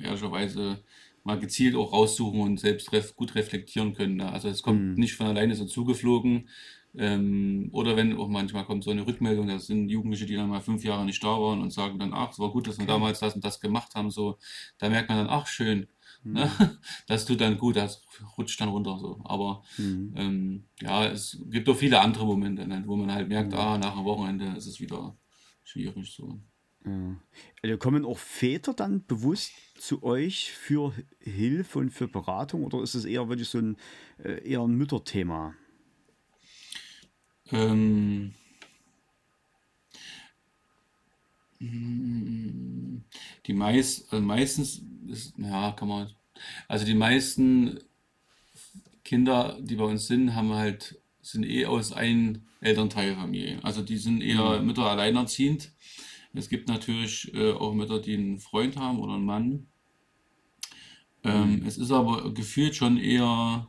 [0.02, 0.82] ehrlicherweise
[1.24, 4.16] mal gezielt auch raussuchen und selbst ref gut reflektieren können.
[4.16, 4.30] Ne?
[4.32, 4.94] Also es kommt Hm.
[4.96, 6.48] nicht von alleine so zugeflogen.
[6.94, 10.60] Ähm, oder wenn auch manchmal kommt so eine Rückmeldung, das sind Jugendliche, die dann mal
[10.60, 12.92] fünf Jahre nicht da waren und sagen dann, ach, es war gut, dass wir Okay.
[12.92, 14.10] damals das und das gemacht haben.
[14.10, 14.38] So,
[14.78, 15.86] da merkt man dann, ach schön,
[16.24, 16.50] ne?
[16.58, 16.78] Hm.
[17.06, 18.02] Das tut dann gut, das
[18.38, 19.20] rutscht dann runter so.
[19.24, 20.14] Aber Hm.
[20.16, 23.58] ähm, ja, es gibt auch viele andere Momente, ne, wo man halt merkt, Hm.
[23.58, 25.16] ah, nach einem Wochenende ist es wieder
[25.64, 26.40] schwierig so.
[26.84, 27.16] Ja.
[27.62, 32.94] Also kommen auch Väter dann bewusst zu euch für Hilfe und für Beratung oder ist
[32.94, 33.76] es eher wirklich so ein
[34.18, 35.54] äh, eher ein Mütterthema?
[37.50, 38.34] Ähm,
[43.46, 46.10] die meist, also meistens ist, ja, kann man,
[46.68, 47.80] also die meisten
[49.04, 53.62] Kinder, die bei uns sind, haben halt, sind eh aus ein Elternteilfamilien.
[53.64, 54.66] Also die sind eher Hm.
[54.66, 55.72] Mütter alleinerziehend.
[56.34, 59.66] Es gibt natürlich äh, auch Mütter, die einen Freund haben oder einen Mann.
[61.24, 61.66] Ähm, Hm.
[61.66, 63.68] es ist aber gefühlt schon eher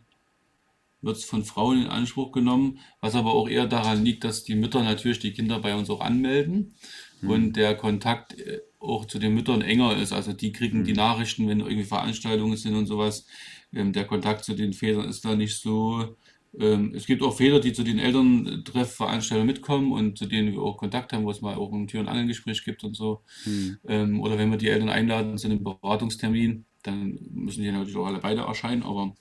[1.02, 4.56] wird es von Frauen in Anspruch genommen, was aber auch eher daran liegt, dass die
[4.56, 6.76] Mütter natürlich die Kinder bei uns auch anmelden
[7.24, 7.54] und Hm.
[7.56, 10.14] der Kontakt äh, auch zu den Müttern enger ist.
[10.14, 10.98] Also die kriegen die Hm.
[10.98, 13.26] Nachrichten, wenn irgendwie Veranstaltungen sind und sowas.
[13.74, 16.16] Ähm, der Kontakt zu den Vätern ist da nicht so.
[16.60, 20.78] Ähm, es gibt auch Väter, die zu den Elterntreffveranstaltungen mitkommen und zu denen wir auch
[20.78, 23.22] Kontakt haben, wo es mal auch ein Tür- und Angelsgespräch gibt und so.
[23.44, 23.78] Hm.
[23.88, 28.08] Ähm, oder wenn wir die Eltern einladen zu einem Beratungstermin, dann müssen die natürlich auch
[28.08, 29.16] alle beide erscheinen, aber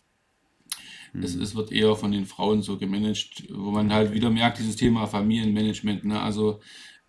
[1.20, 4.76] es, es wird eher von den Frauen so gemanagt, wo man halt wieder merkt, dieses
[4.76, 6.20] Thema Familienmanagement, ne?
[6.20, 6.60] Also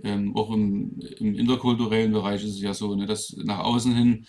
[0.03, 4.25] ähm, auch im, im interkulturellen Bereich ist es ja so, ne, dass nach außen hin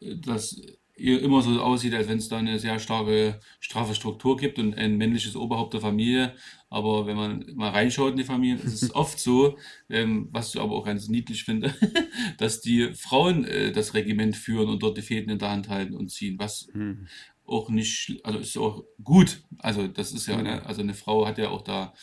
[0.00, 0.60] äh, das
[0.96, 4.96] immer so aussieht, als wenn es da eine sehr starke, straffe Struktur gibt und ein
[4.96, 6.34] männliches Oberhaupt der Familie.
[6.70, 9.58] Aber wenn man mal reinschaut in die Familien, ist es oft so,
[9.90, 11.74] ähm, was ich aber auch ganz niedlich finde,
[12.38, 15.94] dass die Frauen äh, das Regiment führen und dort die Fäden in der Hand halten
[15.94, 17.08] und ziehen, was Hm.
[17.46, 19.42] Auch nicht, also ist auch gut.
[19.58, 20.42] Also das ist ja, Hm.
[20.42, 21.94] ne, also eine Frau hat ja auch da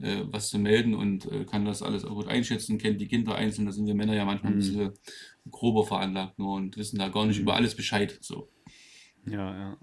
[0.00, 3.34] äh, was zu melden und äh, kann das alles auch gut einschätzen, kennt die Kinder
[3.34, 3.66] einzeln.
[3.66, 4.58] Da sind wir Männer ja manchmal ein Hm.
[4.58, 4.92] bisschen
[5.50, 7.56] grober veranlagt nur und wissen da gar nicht über Hm.
[7.56, 8.18] alles Bescheid.
[8.20, 8.50] So.
[9.26, 9.78] Ja, ja.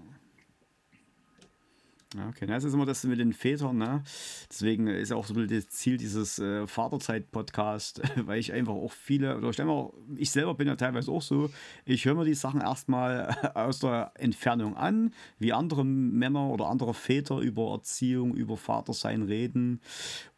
[2.29, 4.03] Okay, das ist immer das mit den Vätern, ne?
[4.49, 9.49] Deswegen ist auch so das Ziel dieses äh, Vaterzeit-Podcast, weil ich einfach auch viele, oder
[9.49, 11.49] ich, denke ich selber bin ja teilweise auch so,
[11.85, 16.93] ich höre mir die Sachen erstmal aus der Entfernung an, wie andere Männer oder andere
[16.93, 19.81] Väter über Erziehung, über Vatersein reden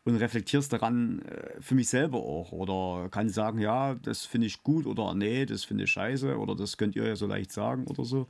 [0.07, 2.51] und reflektierst daran äh, für mich selber auch.
[2.53, 6.55] Oder kann sagen, ja, das finde ich gut oder nee, das finde ich scheiße oder
[6.55, 8.27] das könnt ihr ja so leicht sagen oder so.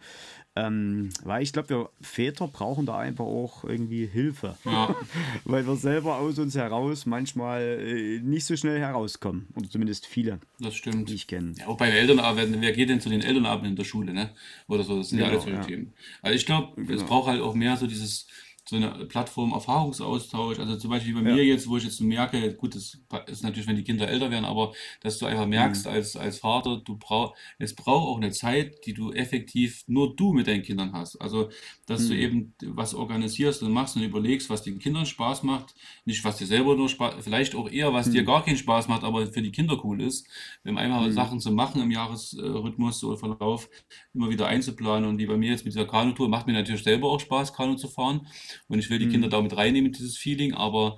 [0.56, 4.58] Ähm, weil ich glaube, wir Väter brauchen da einfach auch irgendwie Hilfe.
[4.66, 4.96] Ja,
[5.46, 9.48] weil wir selber aus uns heraus manchmal äh, nicht so schnell herauskommen.
[9.56, 11.12] Oder zumindest viele, das die stimmt.
[11.12, 11.54] ich kenne.
[11.60, 14.32] Ja, auch bei Elternabenden, wer geht denn zu den Elternabenden in der Schule, ne?
[14.68, 15.78] Oder so, das sind ja alles Genau, solche ja.
[15.78, 15.94] Themen.
[16.24, 17.04] Also ich glaube, es Genau.
[17.06, 18.26] braucht halt auch mehr so dieses,
[18.70, 20.60] so eine Plattform Erfahrungsaustausch.
[20.60, 21.46] Also zum Beispiel bei mir Ja.
[21.46, 24.74] jetzt, wo ich jetzt merke, gut, das ist natürlich, wenn die Kinder älter werden, aber
[25.02, 25.88] dass du einfach merkst Hm.
[25.88, 30.34] als, als Vater, du brauch, es braucht auch eine Zeit, die du effektiv nur du
[30.34, 31.16] mit deinen Kindern hast.
[31.22, 31.50] Also,
[31.86, 32.18] dass du Hm.
[32.18, 35.74] eben was organisierst und machst und überlegst, was den Kindern Spaß macht,
[36.06, 38.26] nicht was dir selber nur Spaß, vielleicht auch eher, was dir Hm.
[38.26, 40.28] gar keinen Spaß macht, aber für die Kinder cool ist,
[40.66, 41.12] ähm, einfach Hm.
[41.12, 43.70] Sachen zu machen im Jahresrhythmus oder Verlauf,
[44.14, 45.10] immer wieder einzuplanen.
[45.10, 47.76] Und wie bei mir jetzt mit dieser Kanutour, macht mir natürlich selber auch Spaß, Kanu
[47.76, 48.28] zu fahren.
[48.68, 49.30] Und ich will die Kinder Hm.
[49.30, 50.98] damit reinnehmen, dieses Feeling, aber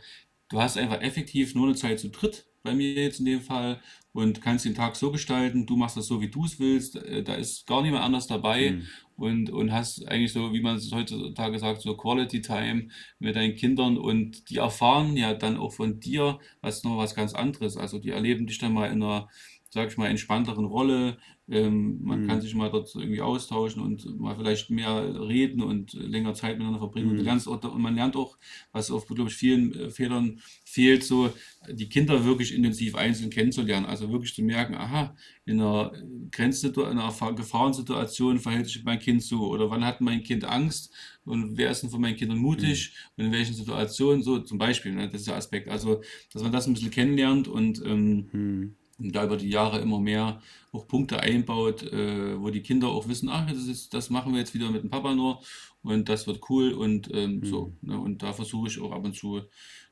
[0.49, 3.81] du hast einfach effektiv nur eine Zeit zu dritt, bei mir jetzt in dem Fall,
[4.11, 7.23] und kannst den Tag so gestalten, du machst das so, wie du es willst, äh,
[7.23, 8.87] da ist gar niemand anders dabei Hm.
[9.15, 12.89] und, und hast eigentlich so, wie man es heutzutage sagt, so Quality Time
[13.19, 17.33] mit deinen Kindern und die erfahren ja dann auch von dir was noch was ganz
[17.33, 17.77] anderes.
[17.77, 19.29] Also die erleben dich dann mal in einer,
[19.69, 21.17] sag ich mal, entspannteren Rolle.
[21.51, 22.41] Ähm, man kann Hm.
[22.41, 27.09] sich mal dort irgendwie austauschen und mal vielleicht mehr reden und länger Zeit miteinander verbringen.
[27.09, 27.25] Und, du Hm.
[27.25, 28.37] lernst und man lernt auch,
[28.71, 31.33] was auf, glaube ich, vielen äh, Vätern fehlt, so
[31.69, 33.85] die Kinder wirklich intensiv einzeln kennenzulernen.
[33.85, 35.91] Also wirklich zu merken, aha, in einer
[36.31, 39.47] Grenzsituation, in einer Fa- Gefahrensituation verhält sich mein Kind so.
[39.49, 40.93] Oder wann hat mein Kind Angst
[41.25, 44.93] und wer ist denn von meinen Kindern mutig und in welchen Situationen so zum Beispiel.
[44.93, 45.07] Ne?
[45.09, 45.67] Das ist der Aspekt.
[45.69, 48.75] Also, dass man das ein bisschen kennenlernt und ähm, Hm.
[48.99, 50.41] Und da über die Jahre immer mehr
[50.71, 54.39] auch Punkte einbaut, äh, wo die Kinder auch wissen, ach, das ist, das machen wir
[54.39, 55.41] jetzt wieder mit dem Papa nur
[55.81, 57.73] und das wird cool und ähm, so.
[57.81, 57.89] Mhm.
[57.89, 57.99] Ne?
[57.99, 59.41] Und da versuche ich auch ab und zu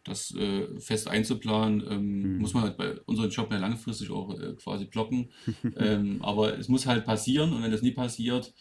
[0.04, 1.84] das äh, fest einzuplanen.
[1.90, 2.60] Ähm, muss Mhm.
[2.60, 5.32] man halt bei unserem Job ja langfristig auch äh, quasi blocken.
[5.76, 8.54] Ähm, aber es muss halt passieren und wenn das nie passiert,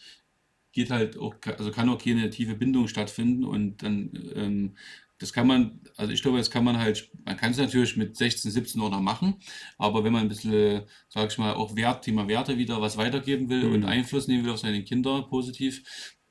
[0.77, 4.75] geht halt auch, also kann auch keine tiefe Bindung stattfinden und dann, ähm,
[5.17, 8.15] das kann man, also ich glaube, das kann man halt, man kann es natürlich mit
[8.15, 9.37] 16, 17 auch noch machen,
[9.79, 13.49] aber wenn man ein bisschen, sag ich mal, auch Wert, Thema Werte wieder was weitergeben
[13.49, 13.85] will und Mhm.
[13.85, 15.81] Einfluss nehmen will auf seine Kinder positiv,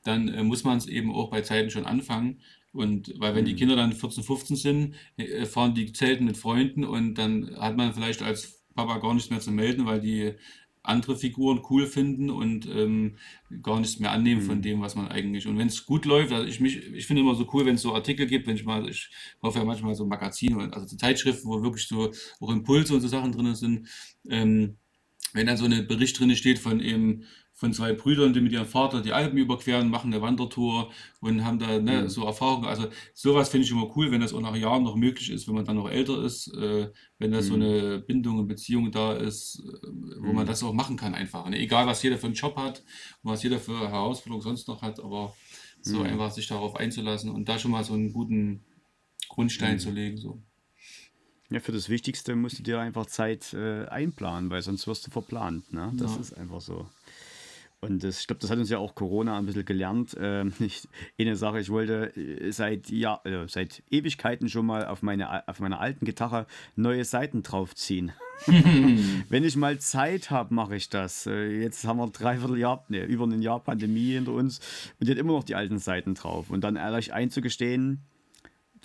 [0.04, 2.40] dann äh, muss man es eben auch bei Zeiten schon anfangen.
[2.72, 3.56] Und weil wenn die Mhm.
[3.56, 7.92] Kinder dann 14, 15 sind, äh, fahren die zelten mit Freunden und dann hat man
[7.94, 10.34] vielleicht als Papa gar nichts mehr zu melden, weil die
[10.88, 13.16] andere Figuren cool finden und ähm,
[13.62, 14.62] gar nichts mehr annehmen von Mhm.
[14.62, 15.46] dem, was man eigentlich.
[15.46, 17.82] Und wenn es gut läuft, also ich mich, ich finde immer so cool, wenn es
[17.82, 19.10] so Artikel gibt, wenn ich mal, ich
[19.42, 23.00] hoffe ja manchmal so Magazine, und- also so Zeitschriften, wo wirklich so auch Impulse und
[23.00, 23.88] so Sachen drin sind.
[24.28, 24.76] Ähm,
[25.32, 27.24] wenn dann so ein Bericht drin steht von eben
[27.58, 31.58] von zwei Brüdern, die mit ihrem Vater die Alpen überqueren, machen eine Wandertour und haben
[31.58, 32.08] da ne, Mhm.
[32.10, 32.66] so Erfahrungen.
[32.66, 35.54] Also sowas finde ich immer cool, wenn das auch nach Jahren noch möglich ist, wenn
[35.54, 37.62] man dann noch älter ist, äh, wenn da so Mhm.
[37.62, 39.88] eine Bindung und Beziehung da ist, äh,
[40.20, 40.48] wo man Mhm.
[40.48, 41.48] das auch machen kann einfach.
[41.48, 41.58] Ne?
[41.58, 42.84] Egal, was jeder für einen Job hat
[43.22, 45.34] und was jeder für Herausforderungen sonst noch hat, aber
[45.80, 46.06] so Mhm.
[46.06, 48.64] einfach sich darauf einzulassen und da schon mal so einen guten
[49.28, 49.94] Grundstein zu Mhm.
[49.96, 50.16] legen.
[50.18, 50.42] So.
[51.48, 55.10] Ja, für das Wichtigste musst du dir einfach Zeit äh, einplanen, weil sonst wirst du
[55.10, 55.72] verplant.
[55.72, 55.92] Ne?
[55.96, 56.20] Das Ja.
[56.20, 56.88] ist einfach so.
[57.88, 60.16] Und das, ich glaube, das hat uns ja auch Corona ein bisschen gelernt.
[60.20, 65.02] Ähm, ich, eine Sache, ich wollte äh, seit, ja, äh, seit Ewigkeiten schon mal auf,
[65.02, 68.12] meine, auf meiner alten Gitarre neue Saiten draufziehen.
[69.28, 71.26] Wenn ich mal Zeit habe, mache ich das.
[71.26, 74.60] Äh, Jetzt haben wir dreiviertel Jahr, nee, über ein Jahr Pandemie hinter uns
[75.00, 76.50] und die hat immer noch die alten Seiten drauf.
[76.50, 78.02] Und dann ehrlich einzugestehen,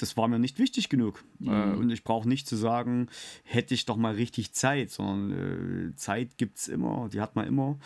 [0.01, 1.23] das war mir nicht wichtig genug.
[1.41, 1.77] Äh, Mhm.
[1.79, 3.07] und ich brauche nicht zu sagen,
[3.43, 7.47] hätte ich doch mal richtig Zeit, sondern äh, Zeit gibt es immer, die hat man
[7.47, 7.77] immer.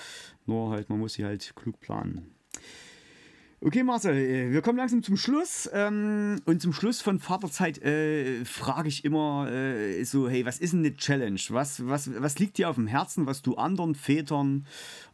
[0.45, 2.31] Nur halt, man muss sie halt klug planen.
[3.61, 5.69] Okay, Marcel, äh, wir kommen langsam zum Schluss.
[5.73, 10.73] Ähm, und zum Schluss von Vaterzeit äh, frage ich immer äh, so: Hey, was ist
[10.73, 11.39] denn eine Challenge?
[11.49, 14.67] Was, was, was liegt dir auf dem Herzen, was du anderen Vätern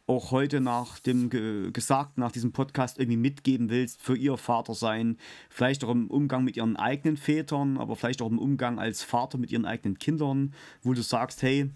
[0.08, 5.18] auch heute nach dem Ge Gesagten, nach diesem Podcast irgendwie mitgeben willst für ihr Vatersein?
[5.48, 9.38] Vielleicht auch im Umgang mit ihren eigenen Vätern, aber vielleicht auch im Umgang als Vater
[9.38, 11.70] mit ihren eigenen Kindern, wo du sagst: Hey,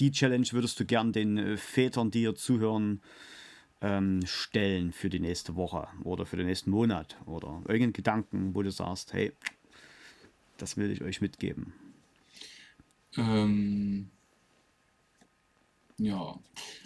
[0.00, 3.02] die Challenge würdest du gern den äh, Vätern, die hier zuhören,
[3.80, 8.62] ähm, stellen für die nächste Woche oder für den nächsten Monat oder irgendeinen Gedanken, wo
[8.62, 9.32] du sagst, hey,
[10.58, 11.72] das will ich euch mitgeben.
[13.18, 14.10] Ähm,
[16.00, 16.38] Ja,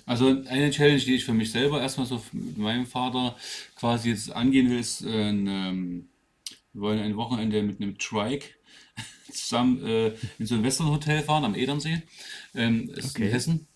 [0.07, 3.37] also eine Challenge, die ich für mich selber erstmal so mit meinem Vater
[3.77, 6.09] quasi jetzt angehen will, ist, äh, ein, ähm,
[6.73, 8.49] wir wollen ein Wochenende mit einem Trike
[9.33, 12.03] zusammen äh, in so ein Westernhotel fahren amEdernsee.
[12.55, 13.29] Ähm, ist in Okay.
[13.29, 13.69] Hessen.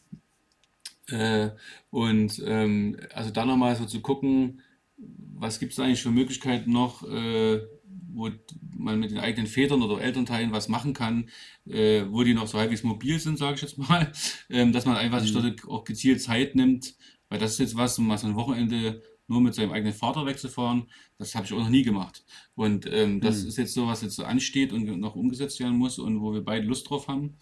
[1.11, 1.51] Äh,
[1.91, 4.63] und ähm, also da nochmal so zu gucken,
[4.99, 7.61] was gibt es eigentlich für Möglichkeiten noch, äh,
[8.09, 8.31] wo
[8.77, 11.29] man mit den eigenen Vätern oder Elternteilen was machen kann,
[11.67, 14.11] äh, wo die noch so halbwegs mobil sind, sage ich jetzt mal,
[14.51, 15.35] ähm, dass man einfach sich Mhm.
[15.35, 16.95] dort auch gezielt Zeit nimmt,
[17.29, 20.25] weil das ist jetzt was, um mal so ein Wochenende nur mit seinem eigenen Vater
[20.25, 20.89] wegzufahren,
[21.19, 22.25] das habe ich auch noch nie gemacht.
[22.55, 23.49] Und ähm, das Mhm.
[23.49, 26.43] ist jetzt so, was jetzt so ansteht und noch umgesetzt werden muss und wo wir
[26.43, 27.37] beide Lust drauf haben.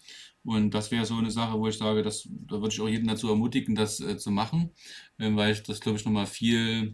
[0.45, 3.07] Und das wäre so eine Sache, wo ich sage, das, da würde ich auch jeden
[3.07, 4.71] dazu ermutigen, das äh, zu machen,
[5.19, 6.93] ähm, weil ich das, glaube ich, nochmal viel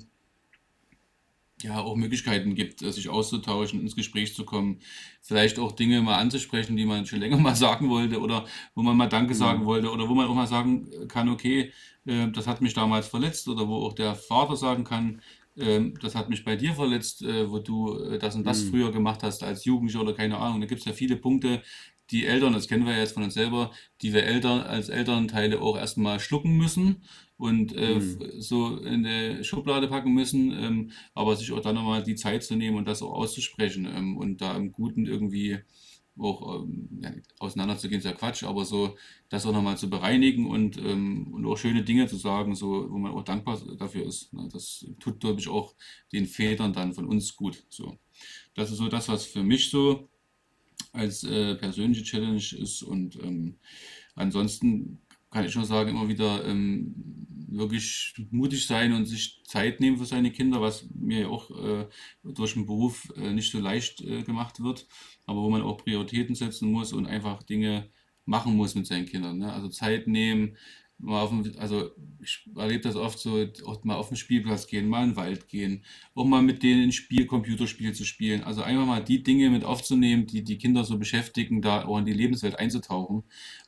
[1.64, 4.80] ja, auch Möglichkeiten gibt, äh, sich auszutauschen, ins Gespräch zu kommen,
[5.22, 8.98] vielleicht auch Dinge mal anzusprechen, die man schon länger mal sagen wollte oder wo man
[8.98, 9.66] mal Danke sagen Mhm.
[9.66, 11.72] wollte oder wo man auch mal sagen kann, okay,
[12.06, 15.22] äh, das hat mich damals verletzt oder wo auch der Vater sagen kann,
[15.58, 18.64] ähm, das hat mich bei dir verletzt, äh, wo du äh, das und das Mhm.
[18.64, 20.62] früher gemacht hast als Jugendlicher oder keine Ahnung.
[20.62, 21.62] Da gibt es ja viele Punkte,
[22.12, 25.62] die Eltern, das kennen wir ja jetzt von uns selber, die wir Eltern als Elternteile
[25.62, 27.04] auch erstmal schlucken müssen
[27.38, 28.20] und äh, Mhm.
[28.40, 32.56] so in die Schublade packen müssen, ähm, aber sich auch dann nochmal die Zeit zu
[32.56, 35.60] nehmen und das auch auszusprechen ähm, und da im Guten irgendwie
[36.20, 38.98] auch ähm, ja, auseinanderzugehen, ist ja Quatsch, aber so
[39.30, 42.98] das auch nochmal zu bereinigen und, ähm, und auch schöne Dinge zu sagen, so, wo
[42.98, 44.34] man auch dankbar dafür ist.
[44.34, 44.48] Ne?
[44.52, 45.74] Das tut, glaube ich, auch
[46.12, 47.66] den Vätern dann von uns gut.
[47.70, 47.98] So.
[48.56, 50.10] Das ist so das, was für mich so
[50.92, 52.84] als äh, persönliche Challenge ist.
[52.84, 53.56] Und ähm,
[54.16, 56.94] ansonsten kann ich nur sagen, immer wieder ähm,
[57.48, 61.88] wirklich mutig sein und sich Zeit nehmen für seine Kinder, was mir ja auch äh,
[62.24, 64.88] durch den Beruf äh, nicht so leicht äh, gemacht wird,
[65.26, 67.90] aber wo man auch Prioritäten setzen muss und einfach Dinge
[68.26, 69.38] machen muss mit seinen Kindern.
[69.38, 69.52] Ne?
[69.52, 70.58] Also Zeit nehmen,
[71.02, 71.90] mal auf dem, also
[72.22, 75.48] ich erlebe das oft so, auch mal auf den Spielplatz gehen, mal in den Wald
[75.48, 75.84] gehen,
[76.14, 78.44] auch mal mit denen ein Spiel, Computerspiel zu spielen.
[78.44, 82.06] Also einfach mal die Dinge mit aufzunehmen, die die Kinder so beschäftigen, da auch in
[82.06, 83.24] die Lebenswelt einzutauchen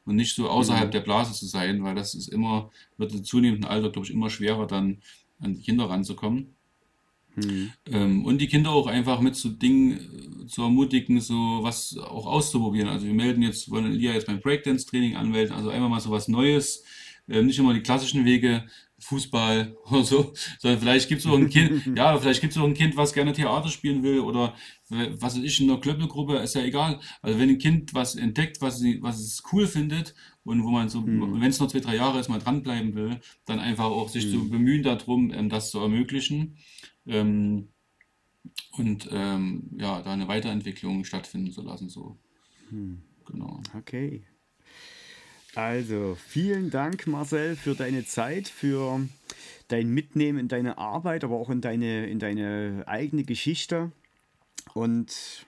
[0.06, 0.92] und nicht so außerhalb Mhm.
[0.92, 4.30] der Blase zu sein, weil das ist immer, wird im zunehmenden Alter, glaube ich, immer
[4.30, 5.00] schwerer dann
[5.40, 6.56] an die Kinder ranzukommen.
[7.36, 7.72] Mhm.
[7.88, 12.28] Ähm, und die Kinder auch einfach mit so Dingen äh, zu ermutigen, so was auch
[12.28, 12.90] auszuprobieren.
[12.90, 16.28] Also wir melden jetzt, wollen Lia jetzt beim Breakdance-Training anmelden, also einfach mal so was
[16.28, 16.84] Neues,
[17.30, 18.66] ähm, nicht immer die klassischen Wege,
[19.00, 22.66] Fußball oder so, sondern vielleicht gibt es auch ein Kind, ja, vielleicht gibt es auch
[22.66, 24.56] ein Kind, was gerne Theater spielen will oder
[24.90, 27.00] was weiß ich, in einer Klöppelgruppe, ist ja egal.
[27.22, 30.14] Also wenn ein Kind was entdeckt, was, sie, was es cool findet
[30.44, 31.42] und wo man so, Mhm.
[31.42, 34.38] wenn es noch zwei, drei Jahre ist, mal dranbleiben will, dann einfach auch sich zu
[34.38, 34.50] Mhm.
[34.52, 36.58] bemühen darum, ähm, das zu ermöglichen.
[37.08, 37.70] Ähm,
[38.78, 42.18] und ähm, ja, da eine Weiterentwicklung stattfinden zu lassen, so,
[42.70, 43.02] Mhm.
[43.26, 43.62] genau.
[43.78, 44.24] Okay.
[45.56, 49.02] Also, vielen Dank, Marcel, für deine Zeit, für
[49.68, 53.92] dein Mitnehmen in deine Arbeit, aber auch in deine, in deine eigene Geschichte.
[54.74, 55.46] Und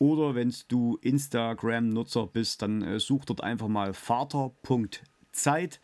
[0.00, 5.78] oder wenn du Instagram-Nutzer bist, dann äh, such dort einfach mal vater.zeit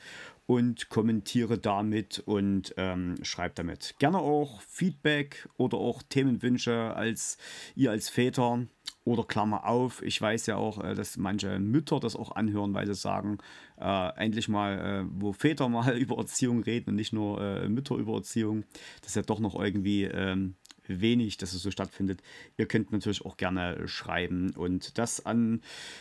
[0.47, 3.95] und kommentiere damit und ähm, schreib damit.
[3.99, 7.37] Gerne auch Feedback oder auch Themenwünsche als
[7.75, 8.67] ihr als Väter
[9.05, 10.03] oder Klammer auf.
[10.03, 13.37] Ich weiß ja auch, äh, dass manche Mütter das auch anhören, weil sie sagen,
[13.79, 17.97] äh, endlich mal, äh, wo Väter mal über Erziehung reden und nicht nur äh, Mütter
[17.97, 18.65] über Erziehung.
[19.03, 20.55] Das ist ja doch noch irgendwie ähm,
[20.89, 22.23] wenig, dass es so stattfindet.
[22.57, 25.61] Ihr könnt natürlich auch gerne schreiben und das an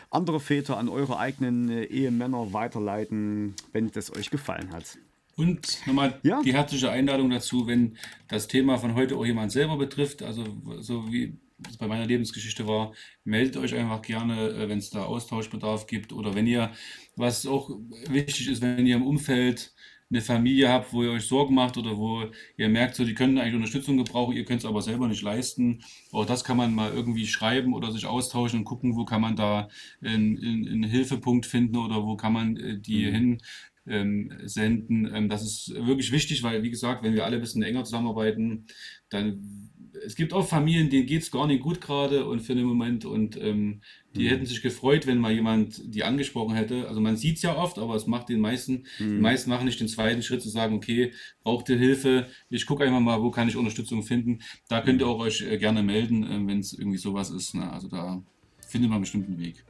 [0.09, 4.97] andere Väter, an eure eigenen äh, Ehemänner weiterleiten, wenn das euch gefallen hat.
[5.35, 7.97] Und nochmal Ja, die herzliche Einladung dazu, wenn
[8.29, 10.45] das Thema von heute auch jemand selber betrifft, also
[10.79, 11.37] so wie
[11.69, 16.13] es bei meiner Lebensgeschichte war, meldet euch einfach gerne, äh, wenn es da Austauschbedarf gibt
[16.13, 16.71] oder wenn ihr,
[17.15, 17.69] was auch
[18.09, 19.73] wichtig ist, wenn ihr im Umfeld
[20.11, 22.25] eine Familie habt, wo ihr euch Sorgen macht oder wo
[22.57, 25.83] ihr merkt, so, die können eigentlich Unterstützung gebrauchen, ihr könnt es aber selber nicht leisten.
[26.11, 29.35] Auch das kann man mal irgendwie schreiben oder sich austauschen und gucken, wo kann man
[29.35, 29.67] da
[30.01, 33.11] einen, Hilfepunkt finden oder wo kann man äh, die Mhm.
[33.11, 33.41] hin
[33.87, 35.13] ähm, senden.
[35.13, 38.65] Ähm, das ist wirklich wichtig, weil, wie gesagt, wenn wir alle ein bisschen enger zusammenarbeiten,
[39.09, 39.71] dann
[40.05, 43.05] es gibt auch Familien, denen geht es gar nicht gut gerade und für den Moment
[43.05, 43.81] und ähm,
[44.15, 44.47] die hätten Mhm.
[44.47, 46.87] sich gefreut, wenn mal jemand die angesprochen hätte.
[46.87, 49.21] Also man sieht es ja oft, aber es macht den meisten, die Mhm.
[49.21, 51.11] meisten machen nicht den zweiten Schritt zu sagen, okay,
[51.43, 52.27] braucht ihr Hilfe?
[52.49, 54.39] Ich gucke einfach mal, wo kann ich Unterstützung finden.
[54.69, 55.11] Da könnt ihr Mhm.
[55.11, 57.55] auch euch äh, gerne melden, ähm, wenn es irgendwie sowas ist.
[57.55, 57.71] Ne?
[57.71, 58.23] Also da
[58.67, 59.63] findet man bestimmt einen Weg.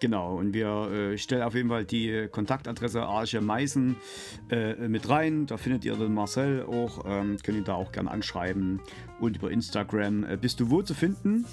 [0.00, 3.96] Genau, und wir äh, stellen auf jeden Fall die Kontaktadresse Arche Meißen
[4.50, 5.46] äh, mit rein.
[5.46, 8.80] Da findet ihr den Marcel auch, ähm, könnt ihr da auch gerne anschreiben.
[9.20, 11.46] Und über Instagram äh, bist du wo zu finden?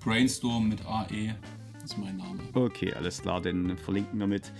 [0.00, 1.34] Brainstorm mit AE
[1.82, 2.40] ist mein Name.
[2.52, 4.52] Okay, alles klar, den verlinken wir mit.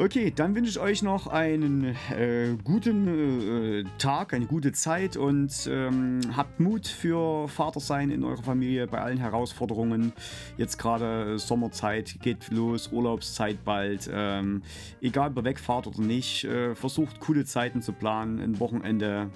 [0.00, 5.68] Okay, dann wünsche ich euch noch einen äh, guten äh, Tag, eine gute Zeit und
[5.68, 10.12] ähm, habt Mut für Vatersein in eurer Familie bei allen Herausforderungen.
[10.56, 14.08] Jetzt gerade äh, Sommerzeit geht los, Urlaubszeit bald.
[14.12, 14.62] Ähm,
[15.00, 19.30] egal, ob ihr wegfahrt oder nicht, äh, versucht coole Zeiten zu planen, ein Wochenende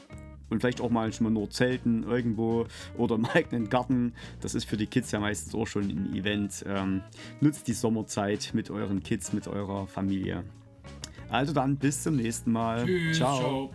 [0.53, 4.13] und vielleicht auch manchmal nur zelten irgendwo oder im eigenen Garten.
[4.41, 6.65] Das ist für die Kids ja meistens auch schon ein Event.
[6.69, 7.03] Ähm,
[7.41, 10.45] nutzt die Sommerzeit mit euren Kids, mit eurer Familie.
[11.31, 12.85] Also dann bis zum nächsten Mal.
[12.85, 13.39] Tschüss, Ciao.
[13.39, 13.71] ciao.